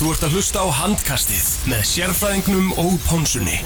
[0.00, 3.58] Þú ert að hlusta á handkastið með sérfræðingnum og pónsunni.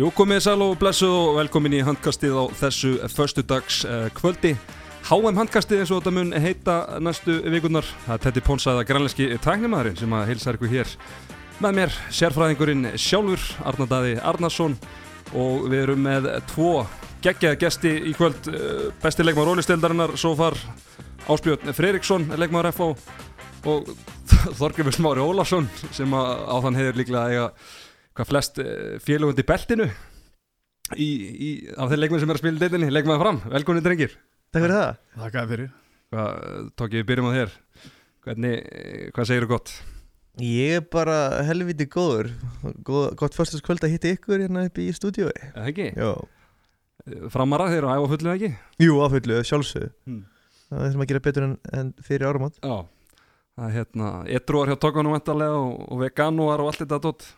[0.00, 4.56] Jú, komið sæl og blessuð og velkomin í handkastið á þessu förstudags uh, kvöldi.
[5.12, 7.84] HM handkastið eins og þetta mun heita næstu vikunar.
[8.08, 11.00] Það er Pónsaða grænleiski tæknimaðurinn sem að heilsa ykkur hér
[11.60, 14.80] með mér, sérfræðingurinn sjálfur, Arnardæði Arnarsson
[15.34, 16.72] og við erum með tvo
[17.24, 18.50] geggjaða gesti í kvöld.
[18.50, 20.58] Uh, besti leikmaður rólistildarinnar, svo far
[21.26, 22.90] Áspjörn Freiriksson, leikmaður FO
[23.66, 23.88] og
[24.60, 27.48] Þorgrymur Smári Ólafsson sem að á þann hefur líklega eiga
[28.16, 28.60] hvað flest
[29.02, 29.88] félagund í beltinu
[30.94, 34.14] í, í, af þeir leikmenn sem er að spila deilinni, leikmenn fram, velkomin drengir.
[34.54, 35.02] Takk fyrir það.
[35.24, 35.74] Þakkaði fyrir.
[36.14, 37.54] Hvað, tók ég byrjum á þér.
[38.26, 38.72] Hvernig,
[39.16, 39.74] hvað segir þú gott?
[40.42, 42.28] Ég er bara helviti góður.
[42.84, 45.32] Góð, Gott fyrstaskvöld að hitta ykkur hérna upp í stúdíói.
[45.54, 45.86] Eða ekki?
[45.96, 46.10] Jó
[47.30, 48.50] Framara þeir eru að æfa fullu ekki?
[48.82, 50.24] Jú, áfullu, sjálfsög Hmm.
[50.66, 52.76] Það er sem að gera betur en, en fyrir árum átt Já.
[53.56, 57.28] Það er hérna, etruar hjá tókunum væntalega og, og veganúar og allt þetta dótt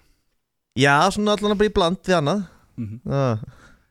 [0.78, 2.44] Já, svona allan að í bland við annað.
[2.78, 3.00] Mm -hmm.
[3.04, 3.46] Það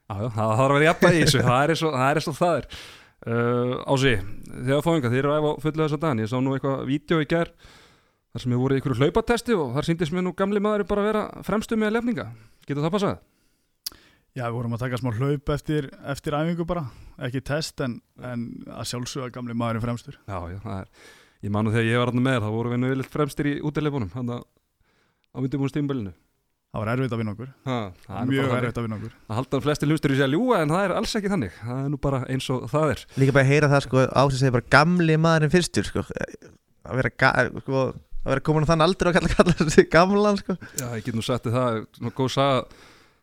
[0.08, 2.20] Já, já, það þarf að vera jafnvæg í þessu, það er eins og það er,
[2.38, 2.68] það er.
[3.28, 4.14] Uh, Ási,
[4.54, 7.28] þegar fáinga, þið eru að æfa fullu þessa dagann, ég sá nú eitthvað vídeo í
[7.28, 7.50] gær
[8.38, 11.04] þar sem ég voru í einhverju hlaupatesti og þar síndist mér nú gamli maður bara
[11.04, 12.28] að vera fremstu með lefninga,
[12.70, 13.18] getur það passað?
[14.38, 16.84] Já, við vorum að taka smá hlaup eftir, eftir æfingu bara
[17.26, 20.92] Ekki test en, en að sjálfsögða gamli maðurinn fremstur Já, já, það er,
[21.48, 23.56] ég manu þegar ég var alltaf með þér, þá voru við nú yfirleitt fremstir í
[23.66, 24.44] útilefunum, hann að
[25.34, 26.14] á myndumúnum stímbölinu.
[26.68, 28.58] Það var erfitt að vinna okkur Ha, það er Mjög þannig.
[28.62, 30.94] erfitt að vinna okkur Það halda flestir hlustur í sig að ljúga en það er
[31.00, 33.04] alls ekki þannig, það er nú bara eins og það er.
[33.24, 34.44] Líka bara að heyra það sko Ásins
[38.28, 40.58] Að vera, komin á þann aldur og kalla, kalla þessi gamlan sko.
[40.76, 42.58] Já, ég get nú sagt það, svona góð saga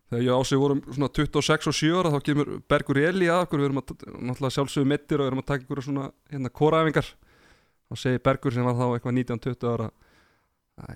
[0.09, 3.61] þegar ég ási vorum svona 26 og 7 ára þá kemur Bergur Eli að okkur
[3.61, 7.11] við erum að, náttúrulega sjálfsögum mittir og erum að taka ykkur svona hérna kóraæfingar
[7.93, 9.91] og segir Bergur sem var þá eitthvað 19-20 ára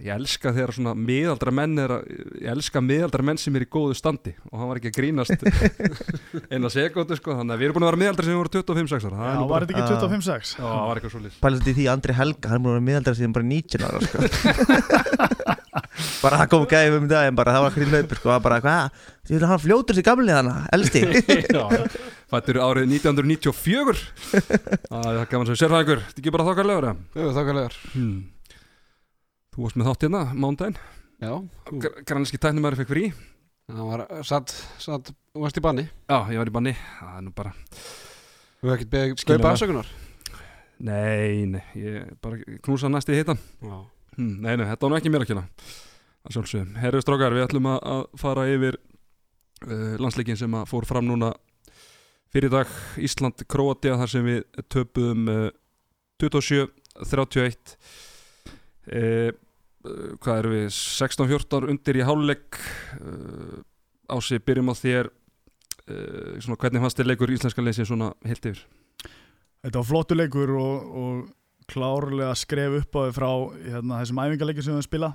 [0.03, 2.07] ég elska þegar svona miðaldra menn er að,
[2.43, 5.45] ég elska miðaldra menn sem er í góðu standi og hann var ekki að grínast
[6.51, 9.07] eina sekundu sko, þannig að við erum búin að vera miðaldra sem við vorum 25-6
[9.07, 9.19] ára.
[9.23, 9.93] Það Já, var þetta ekki Ah.
[10.03, 10.51] 25-6?
[10.59, 12.79] já, það var eitthvað svo lýs Pælast í því Andri Helga, hann er búin að
[12.81, 14.19] vera miðaldra síðan bara 19 ára sko.
[16.19, 18.29] Bara það kom gæði um dag en bara það var hvernig hlaupur sko.
[18.33, 21.03] Það bara hvað, því að hann fljótur sér gamli þannig, elsti.
[22.33, 24.03] Fættur árið 1994
[24.89, 26.97] Það er gaman sem sérfæðingur Þetta er ekki bara þokkarlegur eða?
[27.23, 28.19] Jú, þakkarlegar Hmm.
[29.59, 30.77] Þú varst með þátt hérna, mándaginn
[31.19, 31.33] Já,
[32.07, 33.01] Grænlíski tæknumæri fekk frí.
[33.67, 35.83] Það var satt, satt, þú varst í banni.
[36.07, 36.73] Já, ég var í banni.
[36.79, 39.57] Það er nú bara Þú hefði ekkert beðið Skilur kaupa það.
[39.57, 39.91] afsökunar?
[40.87, 43.75] Nei, nei, ég bara knúsa næst í hitan Já,
[44.15, 45.43] hmm, Nei, nei, þetta var nú ekki mér að kjöla
[46.29, 51.33] sjálfsögum Herru strókar, við ætlum að, fara yfir uh, landsleikin sem að fór fram núna
[52.31, 52.71] fyrir dag.
[53.01, 55.51] Ísland-Króatia þar sem við töpuðum uh,
[56.23, 57.75] 27-31
[58.93, 59.31] uh,
[59.85, 60.67] Hvað erum við?
[60.75, 62.59] 16-14 undir í háluleik
[62.99, 63.61] uh,
[64.11, 68.65] Ási, byrjum á þér uh, svona, Hvernig fannst þér leikur íslenska leysi svona heilt yfir?
[69.63, 73.31] Þetta var flottu leikur og, og klárlega skref upp á þau frá
[73.69, 75.13] hérna, þessum æfingarleikin sem við spila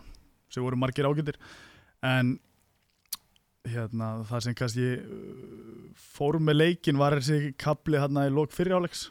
[0.54, 1.40] sem voru margir ágættir
[2.06, 2.36] en
[3.68, 4.88] hérna, það sem kannski
[6.14, 9.08] fór með leikin var þessi kapli hérna í lók fyriráleiks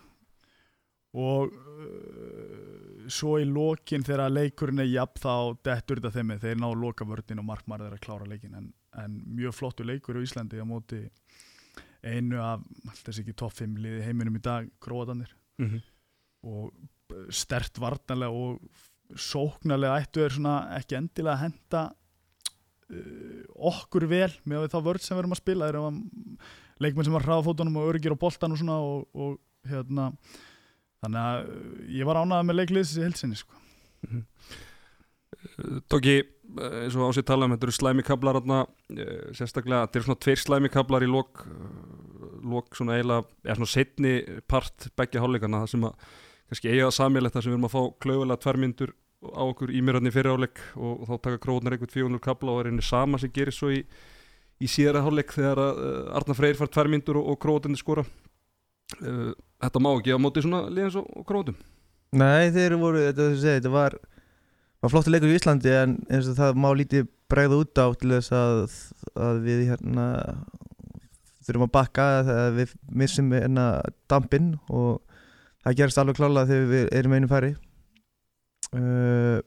[1.12, 2.61] og uh,
[3.12, 5.34] svo í lókin þegar leikurinn er jafn þá
[5.68, 9.20] dettur þetta þeim þeir ná loka vörðin og markmaður er að klára leikin en, en
[9.36, 11.04] mjög flottu leikur á Íslandi á móti
[12.02, 12.64] einu af
[13.04, 15.82] þessi ekki topp 5 liði í heiminum í dag Króatanir Mm -hmm.
[16.42, 16.72] og
[17.30, 18.60] stert varnarlega og
[19.14, 21.82] sóknarlega ættu er svona ekki endilega að henda
[22.90, 25.70] uh, okkur vel með þá vörð sem við erum að spila.
[26.80, 30.12] Leikmenn sem var hraðafótunum og örgir á boltan og svona og, og hérna
[31.02, 33.62] þannig að uh, ég var ánægð með leikliðs í heilsinni sko.
[35.90, 40.22] Tóki, eh, eins og ásið tala um þetta eru slæmikablar eh, sérstaklega, þetta eru svona
[40.22, 44.14] tveir slæmikablar í lok, eh, lok svona eiginlega, eða svona setni
[44.46, 45.94] part begge hálfleikana, það sem að
[46.52, 50.12] kannski eiga það samilegt það sem við erum að fá klauðulega tværmyndur á okkur ímyrðarni
[50.12, 53.32] fyrir hálfleik og, og þá taka króðnar einhvern 400 kabla og er einnig sama sem
[53.32, 53.82] gerir svo í,
[54.62, 55.80] í síðara hálfleik þegar að
[56.20, 58.04] Arna Freyr far tværmyndur og, og króðinni skora.
[59.00, 61.58] Uh, Þetta má ekki á móti svona liðans og, króðum
[62.12, 63.94] Nei, þeir voru, þetta, þetta, þetta var,
[64.82, 68.10] var flottur leikur í Íslandi en eins og það má lítið bregða út á til
[68.12, 68.74] þess að,
[69.16, 70.06] að við hérna
[71.46, 73.64] þurfum að bakka þegar við missum hérna
[74.12, 75.00] dampinn og
[75.64, 77.54] það gerist alveg klálega þegar við erum einu færi.
[78.72, 79.40] Uh,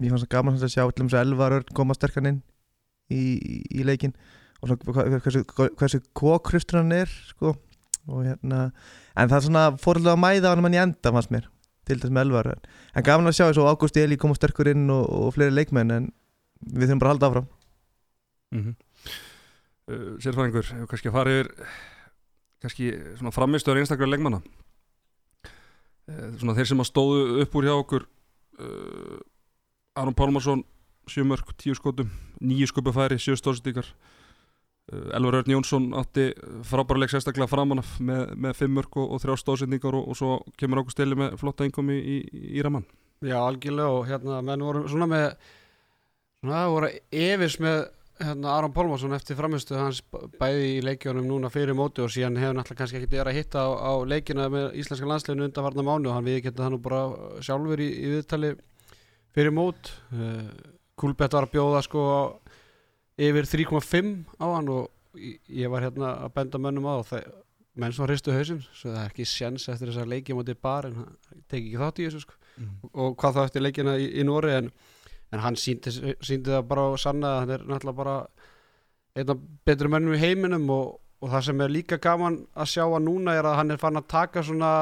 [0.00, 2.38] Mér fannst það gaman að sjá þess að Elvar Örn koma sterkan inn
[3.12, 3.20] í,
[3.68, 4.14] í, leikin
[4.62, 5.42] og svona, hva- hversu,
[5.76, 7.52] hversu kókrustur hann er sko.
[8.10, 8.60] Og hérna
[9.16, 11.48] en það er svona fórhaldur að mæða hann mann í enda fannst mér,
[11.88, 14.90] til þess með elvar en, gaman að sjá eins og Ágúst Eli koma sterkur inn
[14.92, 16.10] og, og fleiri leikmenn en
[16.60, 17.48] við þurfum bara að halda áfram.
[18.50, 18.74] Mm -hmm.
[19.92, 21.52] uh, Sérfæðingur, hefur kannski að fara yfir
[22.60, 24.42] kannski svona framistöður einstaklega leikmanna?
[26.10, 28.06] Uh, svona þeir sem að stóðu upp úr hjá okkur
[28.58, 29.18] uh,
[29.96, 30.64] Aron Pálmarsson
[31.08, 32.10] sjömörk, tíu skotum
[32.40, 34.09] nýju skupufæri, sjö stóðstíkar uh,
[34.90, 36.30] Elvar Örn Jónsson átti
[36.66, 40.18] frábæra leik sérstaklega framan af með, með fimm mörk og, og þrjá stóðsendingar og, og
[40.18, 42.86] svo kemur okkur steli með flotta einkomi í, í, í Raman
[43.20, 45.26] Já, algjörlega og hérna menn voru svona með
[46.40, 47.82] svona voru efis með
[48.20, 50.00] hérna Aron Pálmarsson eftir framistu hans
[50.40, 53.64] bæði í leikjónum núna fyrir móti og síðan hefur náttúrulega kannski ekkert verið að hitta
[53.64, 57.02] á, á leikina með íslenska landsleginu undanvarna mánu og hann við geta það nú bara
[57.44, 58.52] sjálfur í, í viðtali
[59.36, 59.92] fyrir mót.
[60.12, 60.50] Uh,
[61.00, 62.02] Kulbett var að bjóða sko
[63.20, 67.26] yfir 3,5 á hann og ég- var hérna að benda mönnum á það
[67.80, 70.96] menn svo hristu hausinn svo það er ekki sjens eftir þessar leiki móti bar en
[71.00, 71.16] hann
[71.48, 72.34] teki ekki þátt í þessu sko.
[72.92, 74.70] Og hvað þá eftir leikina í, í Nóri en,
[75.32, 78.16] en hann síndi, síndi það bara og sanna að hann er náttúrulega bara
[79.16, 82.84] einn af betri mönnum í heiminum og, og það sem er líka gaman að sjá
[82.88, 84.72] að núna er að hann er fann að taka svona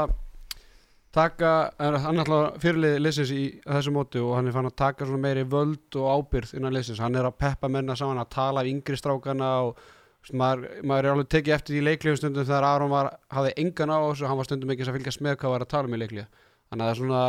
[1.15, 5.07] taka, hann er alltaf fyrirlið leysins í þessu móti og hann er fann að taka
[5.07, 8.65] svona meiri völd og ábyrð innan leysins, hann er að peppa menna saman að tala
[8.65, 12.69] af yngri strákana og veist, maður, maður er alveg tekið eftir í leiklífum stundum þegar
[12.69, 15.65] Aron var, hafði engan á þessu hann var stundum ekki að fylgjast með hvað var
[15.65, 16.29] að tala um í leiklíða
[16.69, 17.23] þannig að það er svona,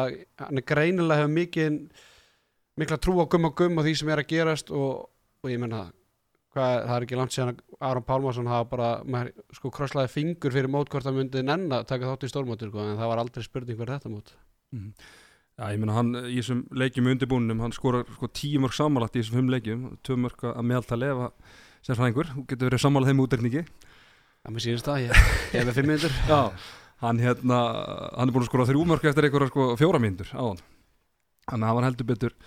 [0.43, 1.79] hann er greinilega hefur mikið
[2.79, 5.07] mikla trú á gum og gum og því sem er að gerast og,
[5.43, 5.87] og ég menna
[6.55, 10.71] hvað, það er ekki langt síðan Aron Pálmarsson hafa bara, maður sko krosslaði fingur fyrir
[10.71, 13.45] mót hvort það myndi nenn að taka þátt í stórmótur sko, en það var aldrei
[13.45, 14.35] spurning fyrir þetta mót
[15.59, 19.17] Já, ég meina hann í þessum leikjum í undirbúninum, hann skorar sko tíu mörg samanlagt
[19.17, 21.57] í þessum fimm leikjum, tvö mörg að meðaltali ef að
[21.89, 23.63] sérfræðingur, þú getur verið sammálað þeim útreikningi.
[24.39, 26.39] Það mér sýnist það, ég, ég er með fimm minnur Já,
[27.03, 27.59] hann hérna,
[28.15, 30.63] hann er búin að skora þrjú mörg eftir einhverja sko fjóra mínútur á hann.
[31.49, 32.37] Þannig að hann var heldur betur,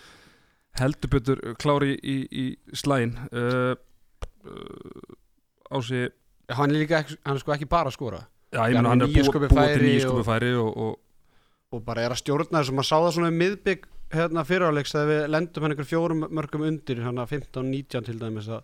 [0.80, 3.12] heldur betur klári í, í, í slægin.
[3.28, 3.74] Uh,
[4.46, 6.08] uh, ási,
[6.52, 8.18] Hann er líka, hann er sko ekki bara að skora.
[8.52, 10.96] Já, ég meina hann er búið búið til færi nýju og- og,
[11.72, 15.22] og bara er að stjórna þessum maður sá það svona miðbygg hérna fyriráleiks þegar við
[15.32, 18.60] lendum hann einhver fjórum mörgum undir hann 15-19 til dæmis að,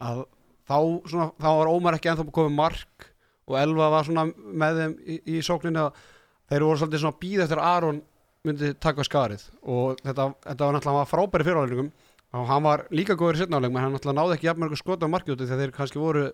[0.00, 0.22] að
[0.70, 0.78] þá,
[1.10, 3.08] svona, þá var Ómar ekki ennþá komið mark
[3.48, 6.00] og Elva var svona með þeim í, í sókninni að
[6.48, 8.00] þeir voru svolítið svona býð eftir að Aron
[8.48, 9.42] myndi taka skarið.
[9.68, 11.92] Og þetta, þetta var náttúrulega frábæri fyriráleikungum
[12.36, 15.04] og hann var líka góður í setnáleik menn hann náttúrulega náði ekki jafn mörgum skot
[15.04, 16.26] á marki út þegar þeir kannski voru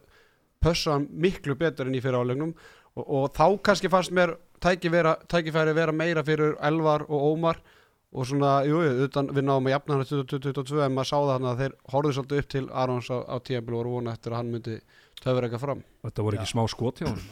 [0.65, 5.75] pössan miklu betur enn í fyriráleiknum og, og þá kannski fannst mér tæki vera, tækifæri
[5.77, 7.61] vera meira fyrir Elvar og Ómar
[8.15, 11.33] og svona, jú, jú, utan við náðum að jafna hann 2022 en maður sá það
[11.33, 14.35] hann að þeir horfðu svolítið upp til Arons á, á tíðanbíl og voru vona eftir
[14.35, 14.77] að hann myndi
[15.19, 15.83] töfur eitthvað fram.
[16.07, 17.25] Þetta voru ekki smá skot hjá hann.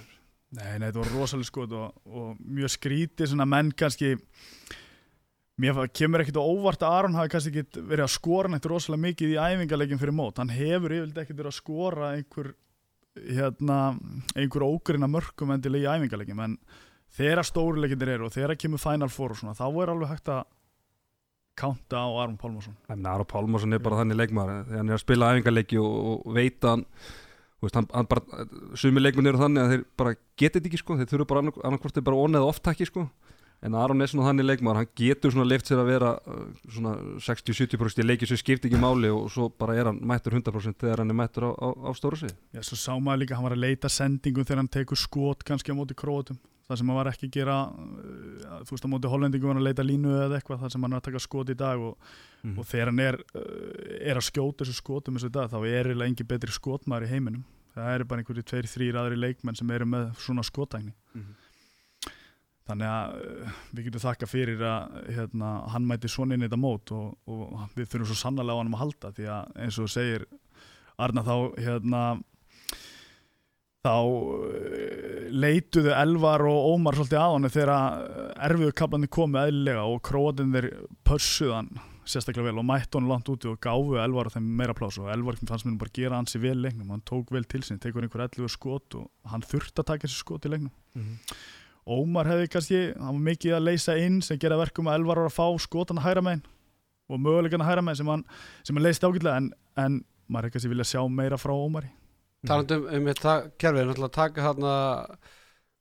[0.53, 4.17] Nei, nei, þetta var rosalega skot og, og mjög skrítið svona menn kannski
[5.63, 9.07] mér kemur ekkit á óvart að Aron hafi kannski ekkit verið að skora neitt rosalega
[9.07, 12.53] mikið í æfingarleikin fyrir mót, hann hefur yfirleitt ekkit verið að skora einhver
[13.17, 13.79] hérna,
[14.35, 16.59] einhver ógrina mörgum endilega í æfingarleikin, en
[17.13, 20.45] þegar stóruleikinir eru og þegar kemur Final Four og svona, þá er alveg hægt að
[21.59, 22.79] kánta á Aron Pálmarsson.
[22.89, 26.65] Aron Pálmarsson er bara þannig leikmaður þegar hann er að spila æfingarleiki og, og veit
[26.65, 26.87] að
[27.77, 28.47] hann, bara
[28.81, 32.07] sumi leikmenn eru þannig að þeir bara þetta ekki sko, þeir þurfa bara annarkvort þeir
[32.09, 33.05] bara onneð oftakki sko
[33.63, 36.95] en Aron er svona þannig leikmaður, hann getur svona leift sér að vera uh, svona
[37.23, 41.03] 60-70% í leiki sem skipt ekki máli og svo bara er hann mættur 100% þegar
[41.03, 43.55] hann er mættur á, á, á stóra sig Já, svo sá maður líka, hann var
[43.55, 46.41] að leita sendingum þegar hann tekur skot kannski á móti króatum.
[46.67, 49.63] Það sem hann var ekki að gera uh, þú veist á móti hollendingum var hann
[49.63, 51.95] að leita línu eða eitthvað það sem hann er að taka skot í dag og,
[52.43, 52.57] mm.
[52.59, 53.43] og þegar hann er, uh,
[54.01, 57.47] er að skjóta þessu skotum þessu dag, þá er eiginlega engin betri skotmaður í heiminum.
[57.73, 57.95] Það
[62.69, 66.61] þannig að uh, við getum þakka fyrir að hérna, hann mæti svona inn í þetta
[66.63, 69.91] mót og, og við þurfum svo sannlega á hann að halda því að eins og
[69.93, 70.27] segir
[71.03, 72.03] Arna þá hérna
[73.83, 77.73] þá uh, leituðu Elvar og Ómar svolítið að hann þegar
[78.51, 80.69] erfiðu kaplandi komið eðlilega og króatin þeir
[81.09, 84.97] pössuð hann sérstaklega vel og mættu hann langt úti og gáfu Elvar þeim meira plás
[84.99, 87.79] og Elvar fannst mér bara gera hansi vel í leiknum hann tók vel til sín,
[87.83, 91.19] tekur einhver 11 skot og hann þurfti að taka þessi skot í leiknum Mhm.
[91.83, 95.31] Ómar hefði kannski, hann var mikið að leysa inn sem gera verkum að Elvar var
[95.33, 96.45] að fá skotan að hæra megin
[97.11, 98.23] og mögulegan að hæra megin sem hann,
[98.63, 99.49] sem hann leyst ágætlega en,
[99.83, 99.97] en
[100.31, 101.91] maður hefði kannski vilja sjá meira frá Ómari.
[102.47, 104.77] Talandi um, um þetta kerfið, náttúrulega að taka þarna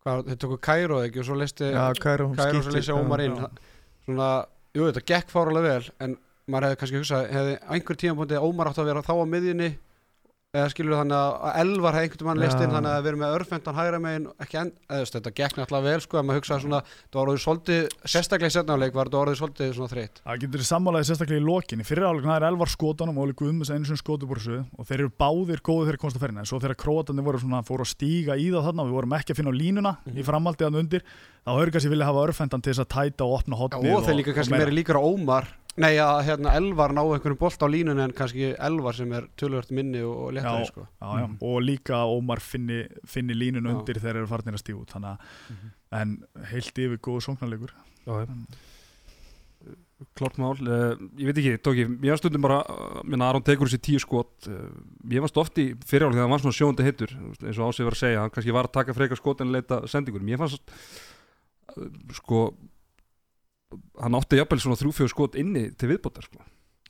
[0.01, 3.37] hvað, þeir tóku Kæró ekki og svo listi Já, Kæró, Kæró svo leysi Ómar inn.
[3.37, 3.47] Já.
[4.07, 4.31] svona,
[4.73, 6.17] jú þetta gekk fáralega vel en
[6.49, 9.25] maður hefði kannski hugsað, hefði á einhver tíma búin Ómar átt að vera þá á
[9.29, 9.71] miðjunni
[10.51, 13.77] eða skilur þannig að Elvar hefði einhvern mann listinn þannig að við erum með örfendan
[13.77, 17.19] hægra megin ekki enn, eða þetta gekk náttúrulega vel sko að maður hugsaði svona, það
[17.21, 21.07] var orðið svolítið sérstaklega í setnáleik var þetta orðið svolítið svona þreytt Það getur sammálaðið
[21.07, 21.79] sérstaklega í lokin.
[21.79, 24.89] Í fyrir áleikna er Elvar skotanum og Óli Guðmus einu sem skotu búr þessu og
[24.91, 26.43] þeir eru báðir góðið þegar komast að ferina.
[26.43, 29.15] En svo þegar króatarnir voru svona, fóru að stíga í það þarna og við vorum
[29.21, 31.05] ekki að finna línuna í framhaldi að undir,
[31.41, 33.95] þá höfðu kannski vilja hafa örfendan til þess að tæta og opna Já, hotnið.
[33.95, 35.47] og þeir líka kannski meiri líkur á Ómar
[35.79, 39.71] Nei, að hérna Elvar ná einhverjum bolt á línunni en kannski Elvar sem er tölvört
[39.71, 40.71] minni og, og léttari Já.
[40.73, 40.83] sko.
[40.99, 41.27] Já, já.
[41.47, 43.71] Og líka Ómar finni, finni línun Já.
[43.77, 44.91] undir þegar þeir eru farnir að stíga út.
[44.91, 45.63] Þannig að,
[46.01, 46.13] en
[46.51, 46.99] heilt yfir.
[48.03, 48.35] Já, já.
[50.17, 53.69] Klart mál, uh, ég veit ekki, tóki, ég var stundum bara, uh, minna Aron tekur
[53.69, 54.63] þessi tíu skot, uh,
[55.13, 57.97] ég varst oft í fyrirháli þegar hann var svona sjóndi hittur, eins og Ásið var
[57.97, 60.73] að segja, hann kannski var að taka frekar skot en leita sendingur, mér fannst,
[61.75, 61.85] uh,
[62.17, 62.41] sko,
[64.01, 66.43] hann átti jafnvel svona þrjúfjögur skot inni til viðbótar, sko,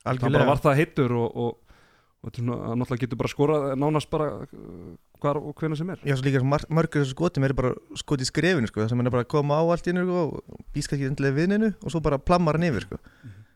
[0.06, 1.78] hann bara var það hittur og, og,
[2.22, 6.02] og er hann náttúrulega getur bara skorað nánast bara uh, hvar og hvenær sem er.
[6.06, 9.12] Já, svo líka mörgur þessu skotum eru bara skot í skrefinu sko, það sem hann
[9.12, 11.94] er bara að koma á allt í hennu sko, og býst ekki endilega viðninu og
[11.94, 13.02] svo bara plammar hann yfir sko.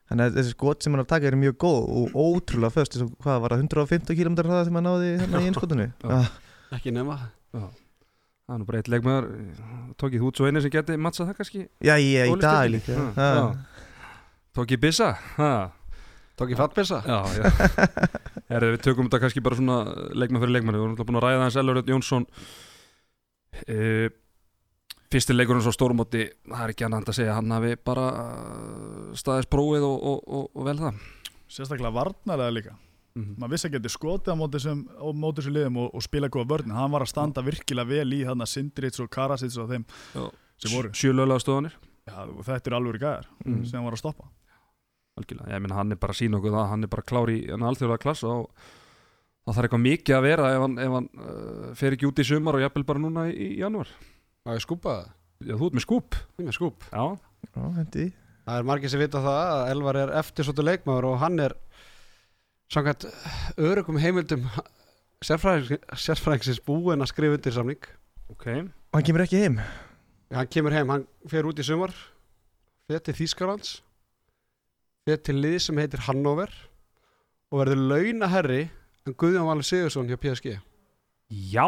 [0.06, 3.00] Þannig að þessi skot sem hann er að taka eru mjög góð og ótrúlega föst,
[3.26, 5.88] hvað var það 150 km hraða sem hann náði hérna í einskotinu.
[6.04, 6.20] Já.
[6.20, 6.30] ah,
[6.78, 7.18] Ekki nema
[8.46, 9.30] Það er nú bara eitt leikmaður,
[9.98, 11.64] tókið þú út svo einu sem geti mattsað það kannski?
[11.82, 13.00] já, ég, í dag líka.
[13.18, 13.40] Já.
[14.56, 15.10] Tókið Bissa?
[15.40, 15.56] Ha.
[16.36, 17.48] Tók ég fattbissa Já, já
[18.52, 19.78] Herri, Við tökum þetta kannski bara svona
[20.12, 22.26] leikmann fyrir leikmann Við vorum náttúrulega búin að ræða hans Elvaröld Jónsson
[23.72, 23.78] e,
[25.14, 29.52] Fyrsti leikurinn svo stórmóti Það er ekki annað að segja Hann hafi bara uh, staðist
[29.54, 31.00] prófið og, og, og, og vel það
[31.56, 32.76] Sérstaklega varnarlega líka.
[33.16, 36.04] Mm maður vissi að geti skotið á móti þessum, á móti þessum liðum og, og
[36.04, 36.72] spila góða vörn.
[36.76, 39.86] Hann var að standa virkilega vel í hann Sindrits og Karasits og þeim
[40.60, 40.92] sem voru.
[40.92, 43.62] Sjölöðlega stöðanir Já, og þetta er alveg gæðar Mm.
[43.66, 44.28] sem hann var að stoppa.
[45.16, 46.68] Algjörlega, ég meina hann er bara að sína okkur það.
[46.70, 48.50] Hann er bara klári í hann alþjóðlega klassa og
[49.46, 52.26] það þarf eitthvað mikið að vera ef hann, ef hann uh, fer ekki út í
[52.28, 53.88] sumar og jafnvel bara núna í, í janúar.
[54.46, 55.06] Það er skúpað
[55.46, 56.16] Já, þú ert með skúp.
[56.36, 56.86] Ég er með skúp.
[56.92, 57.06] Já,
[57.56, 58.12] Já.
[58.46, 61.56] Það er margir sem vita það að Elvar er eftir svolítið leikmaður og hann er
[62.74, 63.06] samkvæmt
[63.62, 64.46] örugum heimildum
[65.26, 67.90] sérfræðings- sérfræðingsins búinn að skrifa undir samning
[68.30, 68.48] ok
[68.96, 69.60] Og hann kemur ekki heim.
[70.32, 71.94] hann kemur heim, hann fer út í sumar
[72.90, 73.82] fer til Þýskalands
[75.06, 76.50] fer til lið sem heitir Hannover
[77.52, 78.62] og verður launaherri
[79.06, 80.58] en Guðjón Valur Sigursson hjá PSG
[81.30, 81.66] Já,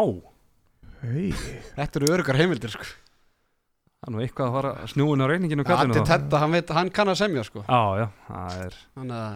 [1.02, 1.30] Hei.
[1.78, 2.84] Þetta eru örugar heimildir sko.
[2.86, 5.94] það er nú eitthvað að fara snúin á reyninginu þá.
[6.06, 7.62] Tetta, hann, veit, hann kann að semja sko.
[7.66, 9.36] Já, já, það er, Þannig að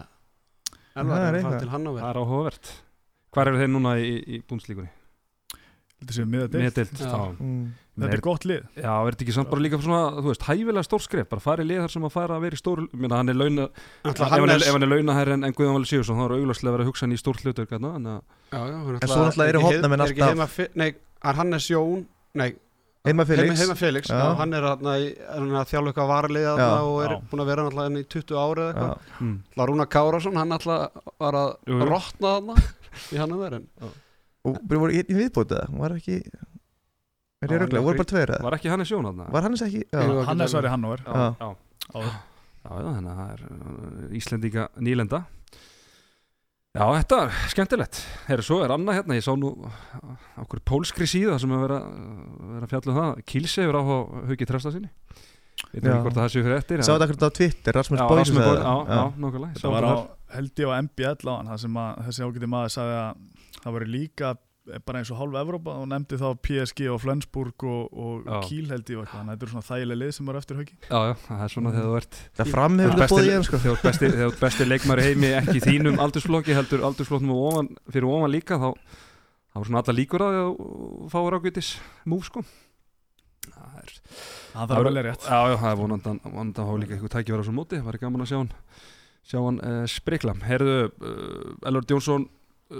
[0.96, 2.72] Elvar er að til það Hannover er áhugavert.
[3.32, 4.90] Hvar eru þeir núna í, í búnslíkunni?
[6.02, 7.06] þetta séu miða deilt Medilt Já.
[7.06, 7.66] Já, Mm.
[8.02, 8.62] þetta er gott lið.
[8.74, 11.66] Já er þetta ekki samt bara líka svona, þú veist, hæfilega stór skref bara farið
[11.68, 13.66] lið þar sem að fara að vera í stór Mér hann er launa,
[14.04, 16.90] ef hann er, er launahæri en, en Guðjón Valur Sigursson þá er augljóslega verið að
[16.90, 18.22] hugsa hann í stór hlutur að
[19.02, 19.60] En svo náttúrulega eru
[19.92, 20.88] er alltaf- heima fi- Nei,
[21.22, 22.50] er Hannes Jón Nei,
[23.02, 23.60] Heima heima, Felix.
[23.60, 24.18] heima Felix Já.
[24.20, 24.34] já.
[24.38, 24.76] Hann er, er
[25.34, 27.16] hann að þjálfa eitthvað varlið og er Já.
[27.32, 29.16] búin að vera náttúrulega enn í 20 ári eða eitthvað Já.
[29.24, 29.34] mm.
[29.56, 31.88] Það Rúna Kárásson, hann alltaf var að Jú, jú.
[31.90, 32.56] rotna þarna
[33.10, 33.66] í Hannover en
[34.42, 35.58] Og við vorum í viðbóta.
[35.70, 36.16] Hún var ekki...
[37.42, 37.78] Er Já, ég röglega?
[37.78, 38.42] hann Voru bara tveir eða?
[38.46, 39.20] Var ekki hann í sjón hann?
[39.34, 39.82] Var Hannes ekki?
[40.30, 41.02] Hannes var í Hannover
[43.10, 45.24] að það er uh, Íslendinga nýlenda
[46.72, 47.98] Já, þetta er skemmtilegt.
[48.24, 49.50] Herra, svo er annað hérna, ég sá nú
[50.40, 51.80] okkur pólskri síða sem er vera,
[52.54, 53.18] vera að fjalla um það,
[53.66, 54.00] hefur áhuga á
[54.30, 54.88] Hauki Trösta sinni.
[55.68, 55.92] Veit Já.
[55.92, 58.46] ekki hvort að það séu fyrir eftir Sá þetta akkur á Twitter, Rasmus Rasmus með
[58.48, 58.62] það.
[58.62, 59.92] Já, já, nokkulega það var á,
[60.32, 63.20] held ég á MBL á hann það sem að þessi ágæti maður sagði að
[63.58, 64.32] það var líka
[64.86, 68.28] bara eins og hálfa Evrópa og nefndi þá PSG og Flensburg og, og.
[68.46, 70.60] Kiel held ég og eitthvað, þannig að þetta eru svona þægileg lið sem eru eftir
[70.60, 72.50] hauki Já, já, það er svona þegar þú ert Það
[73.02, 73.60] besti- bóðið ég sko.
[73.62, 74.10] þegar þú ert besti,
[74.44, 78.68] besti leikmæri heimi ekki í þínum aldursflokki heldur aldursflokknum ofan, fyrir ofan líka þá
[79.52, 81.72] þá er svona alla líkur að þú fáir ágætis
[82.08, 82.44] múf sko.
[83.52, 83.90] Það er,
[84.54, 85.24] það þarf að velja rétt.
[85.26, 87.80] Já, já, það er vonandan vonandan að hafa líka eitthvað tækifæra svo móti.
[87.80, 88.52] Það var gaman að sjá hann
[89.22, 89.82] sjá hann uh,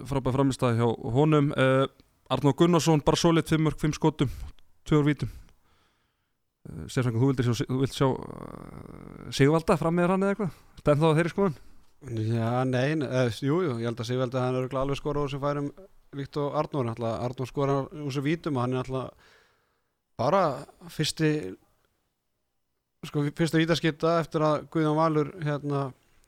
[0.09, 1.53] frábæð framistæði hjá honum.
[1.57, 1.87] Uh,
[2.33, 4.31] Arnó Gunnarsson, bara solid 5 mörg, 5 skotum,
[4.89, 5.33] 2 vítum.
[6.69, 10.61] Uh, Sérfrængum, þú vildir sjá, vilt sjá uh, Sigvalda fram með hann eða eitthvað?
[10.81, 11.61] Stenn þá að þeirri skoðun?
[12.03, 15.43] Já, nei, nei eða, jú, ég held að Sigvaldi hann er alveg skora úr sem
[15.43, 15.71] færum
[16.19, 16.91] líkt og Arnór.
[16.93, 19.11] Arnór skora úr sem vítum og hann er náttúrulega
[20.19, 20.43] bara
[20.93, 21.31] fyrsti
[23.09, 25.87] sko, fyrsta vítaskitta eftir að Guðjón Valur hérna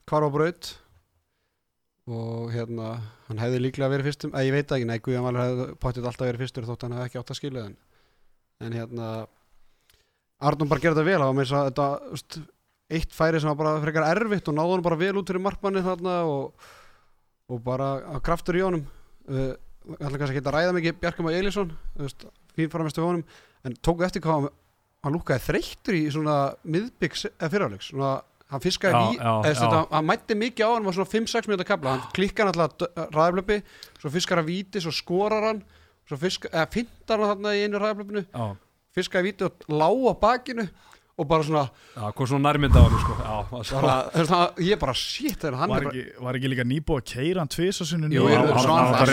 [0.09, 0.73] hvar á braut
[2.05, 5.67] og hérna hann hefði líklega verið fyrstum, að ég veit ekki, nei Guðjón Valur hefði
[5.81, 7.79] potið alltaf verið fyrstur þótt hann hefði ekki átt að skilja þenn
[8.65, 9.09] en hérna
[10.45, 12.39] Arnór bara gerði þetta vel, það var þess að þetta úst,
[12.95, 15.85] eitt færi sem var bara frekar erfitt og náði hann bara vel út fyrir markmanni
[15.85, 16.67] þarna og,
[17.49, 17.89] og bara
[18.25, 18.85] kraftur í honum.
[19.25, 19.55] Uh,
[19.95, 21.73] ætla kannski að ræða mikið Bjarkam og Elísson
[22.57, 23.25] fín faramestu honum
[23.65, 28.15] en tóku eftir hvað hann, lúkaði þreyttur í svona miðbyggs eða fyriráleiks svona
[28.53, 29.83] hann fiskaði Já, ví já, eða, já.
[29.95, 33.61] hann, mætti mikið á hann var svona 5-6 minúta kabla hann klikkar náttúrulega ræðblöpi
[34.03, 35.63] svo fiskar hann víti, svo skorar hann
[36.09, 38.45] svo fiskar, eða fintar hann þarna í einu ræðblöpinu Já,
[38.95, 40.69] fiskaði víti og lá á bakinu
[41.15, 43.15] og bara svona, já, hvað svona nærmynda á hann sko
[44.27, 47.11] var ég bara shit þegar hann Var er bara ekki, var ekki líka nýbúið að
[47.13, 49.09] keira hann tvís og sinni Hann alltaf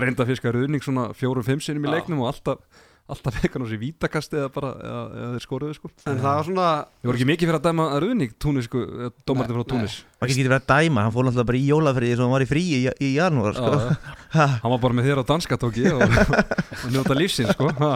[0.00, 4.38] reynda- að fiska ruðning svona fjórum-fimm sinnum í leiknum og alltaf alltaf á sér vítakasti
[4.40, 5.90] eða bara eða, eða þeir skoruðu sko.
[6.10, 8.82] En það var svona Ég voru ekki mikið fyrir að dæma ruðning Túnis sko,
[9.28, 12.16] dómarði Nei, frá Túnis maður getur verið að dæma, hann fór náttúrulega bara í jólafriði
[12.16, 13.70] sem hann var í fríi í, í janúar sko.
[13.76, 14.46] Já.
[14.64, 17.70] Hann var bara með þér á danska tóki og, og njóta lífsins sko.
[17.78, 17.92] Ha.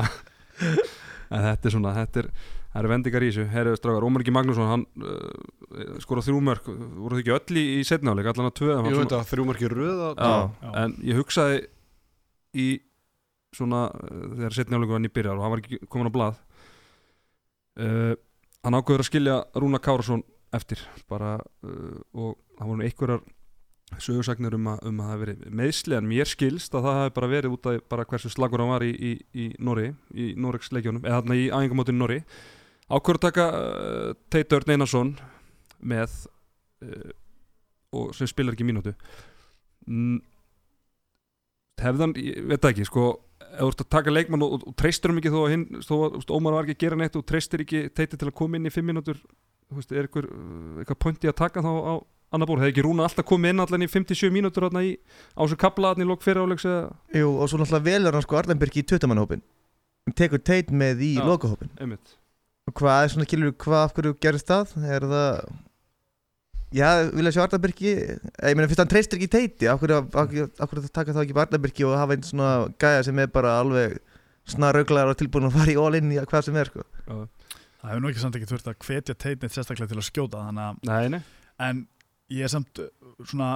[1.30, 2.30] en þetta er svona þetta er,
[2.70, 3.48] það eru vendingar í þessu.
[3.54, 7.66] Herri Strágar, Ómar Ingi Magnússon hann uh, skora þrjú mörg voru þau ekki öll í,
[7.80, 8.70] í setnáleik allan að tvö
[13.56, 16.38] svona- í uh, þegar setnjáleiku var nýbyrjar og hann var ekki komin á blað
[17.80, 18.14] uh,
[18.64, 20.22] hann ákveður að skilja Rúna Kárasson
[20.54, 20.80] eftir.
[21.10, 23.22] Bara uh, og það voru einhverjar
[23.98, 27.14] sögursagnir um að, um að það hafi verið meðsli en mér skilst að það hafi
[27.16, 31.02] bara verið út af hversu slagur hann var í, í, í Nóri í Noregs leikjónum,
[31.02, 32.20] eða þarna í æfingamótin Nóri
[32.90, 35.14] ákveður taka uh, Teit Örn Einarsson
[35.80, 36.14] með
[37.90, 38.94] og sem spilar ekki mínútu.
[41.80, 43.04] Hefðan, ég veit ekki sko,
[43.50, 45.66] ef þú ert að taka leikmann og, og, og treystur um ekki þó að hinn,
[45.86, 48.58] þú veist, Ómar var ekki að gera neitt og treystir ekki teiti til að koma
[48.58, 50.30] inn í fimm mínútur þú veist, er eitthvað,
[50.82, 51.94] eitthvað pointi að taka þá á
[52.30, 54.92] annar bór, hefði ekki Rúna alltaf komið inn allan í 57 mínútur þarna í,
[55.34, 56.84] á þessu kapla þarna í lok fyrir áleiks eða,
[57.18, 59.42] Jú, og svo náttúrulega velur hann sko Arnenberg í 20 mannhópin
[60.18, 61.72] tekur teit með í lokahópin
[62.70, 64.76] og hvað er svona kilur, hvað af hverju gerist það?
[64.86, 65.50] Er það
[66.74, 71.22] já, vilja sjá Arnenbergi ég meina fyrst hann treystir ekki teiti af hverju taka þá
[71.24, 73.98] ekki bara Arnenbergi og hafa einn svona gæja sem er bara alveg
[74.50, 76.84] snarrauglar og tilbúin að fara í all in í hvað sem er sko.
[77.06, 77.18] Já.
[77.80, 80.66] Það hefur nú ekki samt ekki þurft að hvetja teitnið sérstaklega til að skjóta þannig
[80.66, 81.20] að nei, nei,
[81.66, 81.84] en
[82.34, 82.90] ég er samt uh,
[83.24, 83.50] svona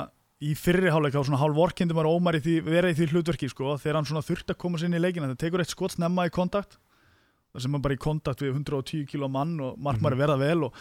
[0.44, 3.50] í fyrri hálfleika og svona hálf vorkindi maður ómar í því, vera í því hlutverki
[3.52, 5.94] sko, þegar hann svona þurft að koma sér inn í leikina það tekur eitt skot
[5.94, 6.78] snemma í kontakt
[7.54, 10.80] það sem hann bara í kontakt við 110 kg mann og markmari verða vel og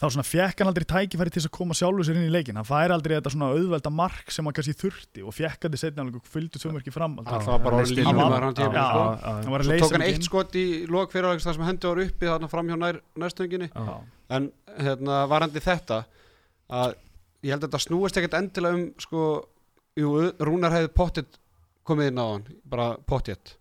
[0.00, 2.56] þá svona fekk hann aldrei tækifæri til þess að koma sjálfur sér inn í leikin
[2.56, 5.80] hann fær aldrei þetta svona auðvelda mark sem hann kannski þurfti og fekk hann til
[5.82, 7.18] setna og fylgdu tvömörki fram.
[7.26, 9.04] Það var bara hann- hann Já, tíma sko.
[9.26, 11.86] hann var að Svo tók hann eitt skot í lok fyrir áleiks þar sem hendi
[11.90, 14.00] var uppi þarna fram hjá nær, næstönginu Já.
[14.30, 16.04] en hérna varandi þetta
[16.70, 16.94] að
[17.44, 19.44] ég held að þetta snúist ekkert endilega um sko,
[19.96, 21.38] jú, Rúnar hefði pottit
[21.84, 23.56] komið inn á hann, bara pottit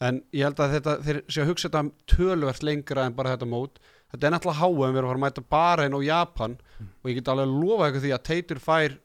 [0.00, 3.48] en ég held að þetta þeir sé að hugsa þetta tölvert lengra en bara þetta
[3.48, 6.56] mót þetta er náttúrulega háum, við erum að fara að mæta bara inn á Japan
[6.80, 8.98] og ég get alveg að lofa ykkur því að Teitur fær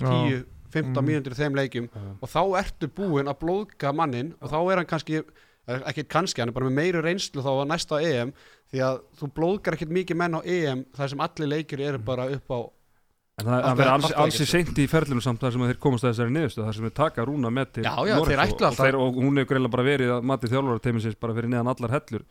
[0.00, 1.04] 10-15 Mm.
[1.04, 1.88] mínútur í þeim leikjum
[2.24, 6.40] og þá ertu búinn að blóðka mannin og þá er hann kannski eh, ekki kannski,
[6.40, 8.32] hann er bara með meiri reynslu þá á næsta EM
[8.72, 12.24] því að þú blóðkar ekkert mikið menn á EM þar sem allir leikir eru bara
[12.32, 12.60] upp á
[13.42, 15.66] en það, það verður er- alls, alls í ekki seint í ferlinu samt þar sem
[15.68, 18.32] þeir komast að þessari niðurstu þar sem þeir taka Rúna með til Já, já, Noregs
[18.32, 20.82] þeir og, ætla og, alltaf- þeir, og hún hefur greiðlega bara verið að mati þjálfara
[20.88, 22.24] teimisins bara fyrir neðan allar hellur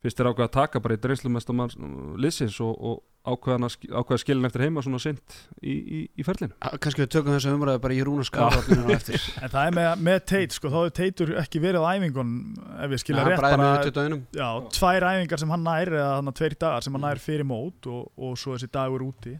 [0.00, 1.72] fyrst þeir ákveða að taka bara í dreynslumestamann
[2.20, 3.68] liðsins og, og ákveða,
[4.00, 6.54] ákveða skilin eftir heima svona sint í, í, í ferlinu.
[6.80, 9.20] Kannski við tökum þessu umræðu bara í Rúna skarratninu á eftir.
[9.44, 12.32] En það er með, með teit, sko, þá er teitur ekki verið á æfingun
[12.80, 16.34] ef ég skilja Já, rétt bara bara, já, tvær æfingar sem hann nær eða hann
[16.40, 19.36] tveir dagar sem hann nær fyrir mót og, og svo þessi dagur úti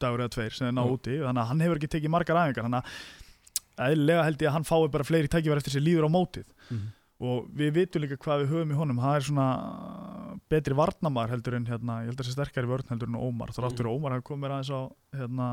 [0.00, 0.92] dagur eða tveir sem er ná Já.
[0.96, 1.18] úti.
[1.20, 2.80] Þannig að hann hefur ekki tekið margar æfingar þannig
[3.80, 6.48] að eðlilega held ég að hann fái bara fleiri tækifæri eftir sér líður á mótið.
[6.70, 6.88] Mhm.
[7.20, 9.00] Og við vitum líka hvað við höfum í honum.
[9.02, 9.48] Það er svona
[10.50, 13.52] betri varnamar heldur en hérna, ég held að það sé sterkari vörn heldur en Ómar,
[13.52, 14.80] þá áttur Ómar hafi komið mér aðeins á
[15.20, 15.48] hérna,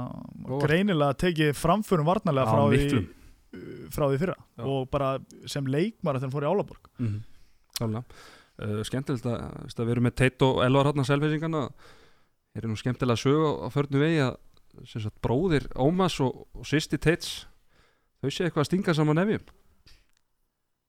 [0.63, 3.91] greinilega tekið framförum varnarlega frá því, miklum.
[3.91, 4.37] frá því fyrra.
[4.55, 4.63] Já.
[4.63, 5.11] og bara
[5.45, 6.91] sem leikmar þegar hann fór í Álaborg.
[6.97, 7.21] Mm -hmm.
[7.77, 8.03] Klálega
[8.63, 11.63] uh, Skemmtilegt að, að við erum með Teit og Elvar hann að selvfeysingana
[12.57, 14.37] Þeir eru nú skemmtilega að sögu á, á förnu vegi að
[14.89, 17.45] sagt, bróðir Ómas og, og sýsti Teits
[18.17, 19.43] þau sé eitthvað að stinga saman nefjum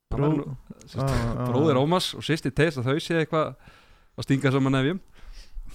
[0.08, 0.44] Bró- er
[0.96, 1.48] Ah, ah.
[1.50, 3.50] Bróðir Ómas og sýsti Teits að þau sé eitthvað
[4.16, 5.00] að stinga saman nefjum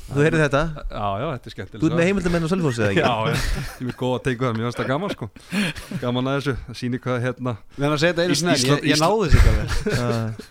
[0.03, 0.61] Þú heyrið þetta?
[0.89, 3.03] Já, já, þetta er skemmtilegt Þú ert með heimildamenn og Selfoss eða ekki?
[3.03, 3.35] Já, já,
[3.83, 5.27] ég er góð að teiku það, mér finnst það gaman sko
[6.01, 8.89] Gaman að þessu, það sýnir hvað hérna Við erum að segja þetta einu Ísland- ég,
[8.89, 9.69] ég náði þessu ekki alveg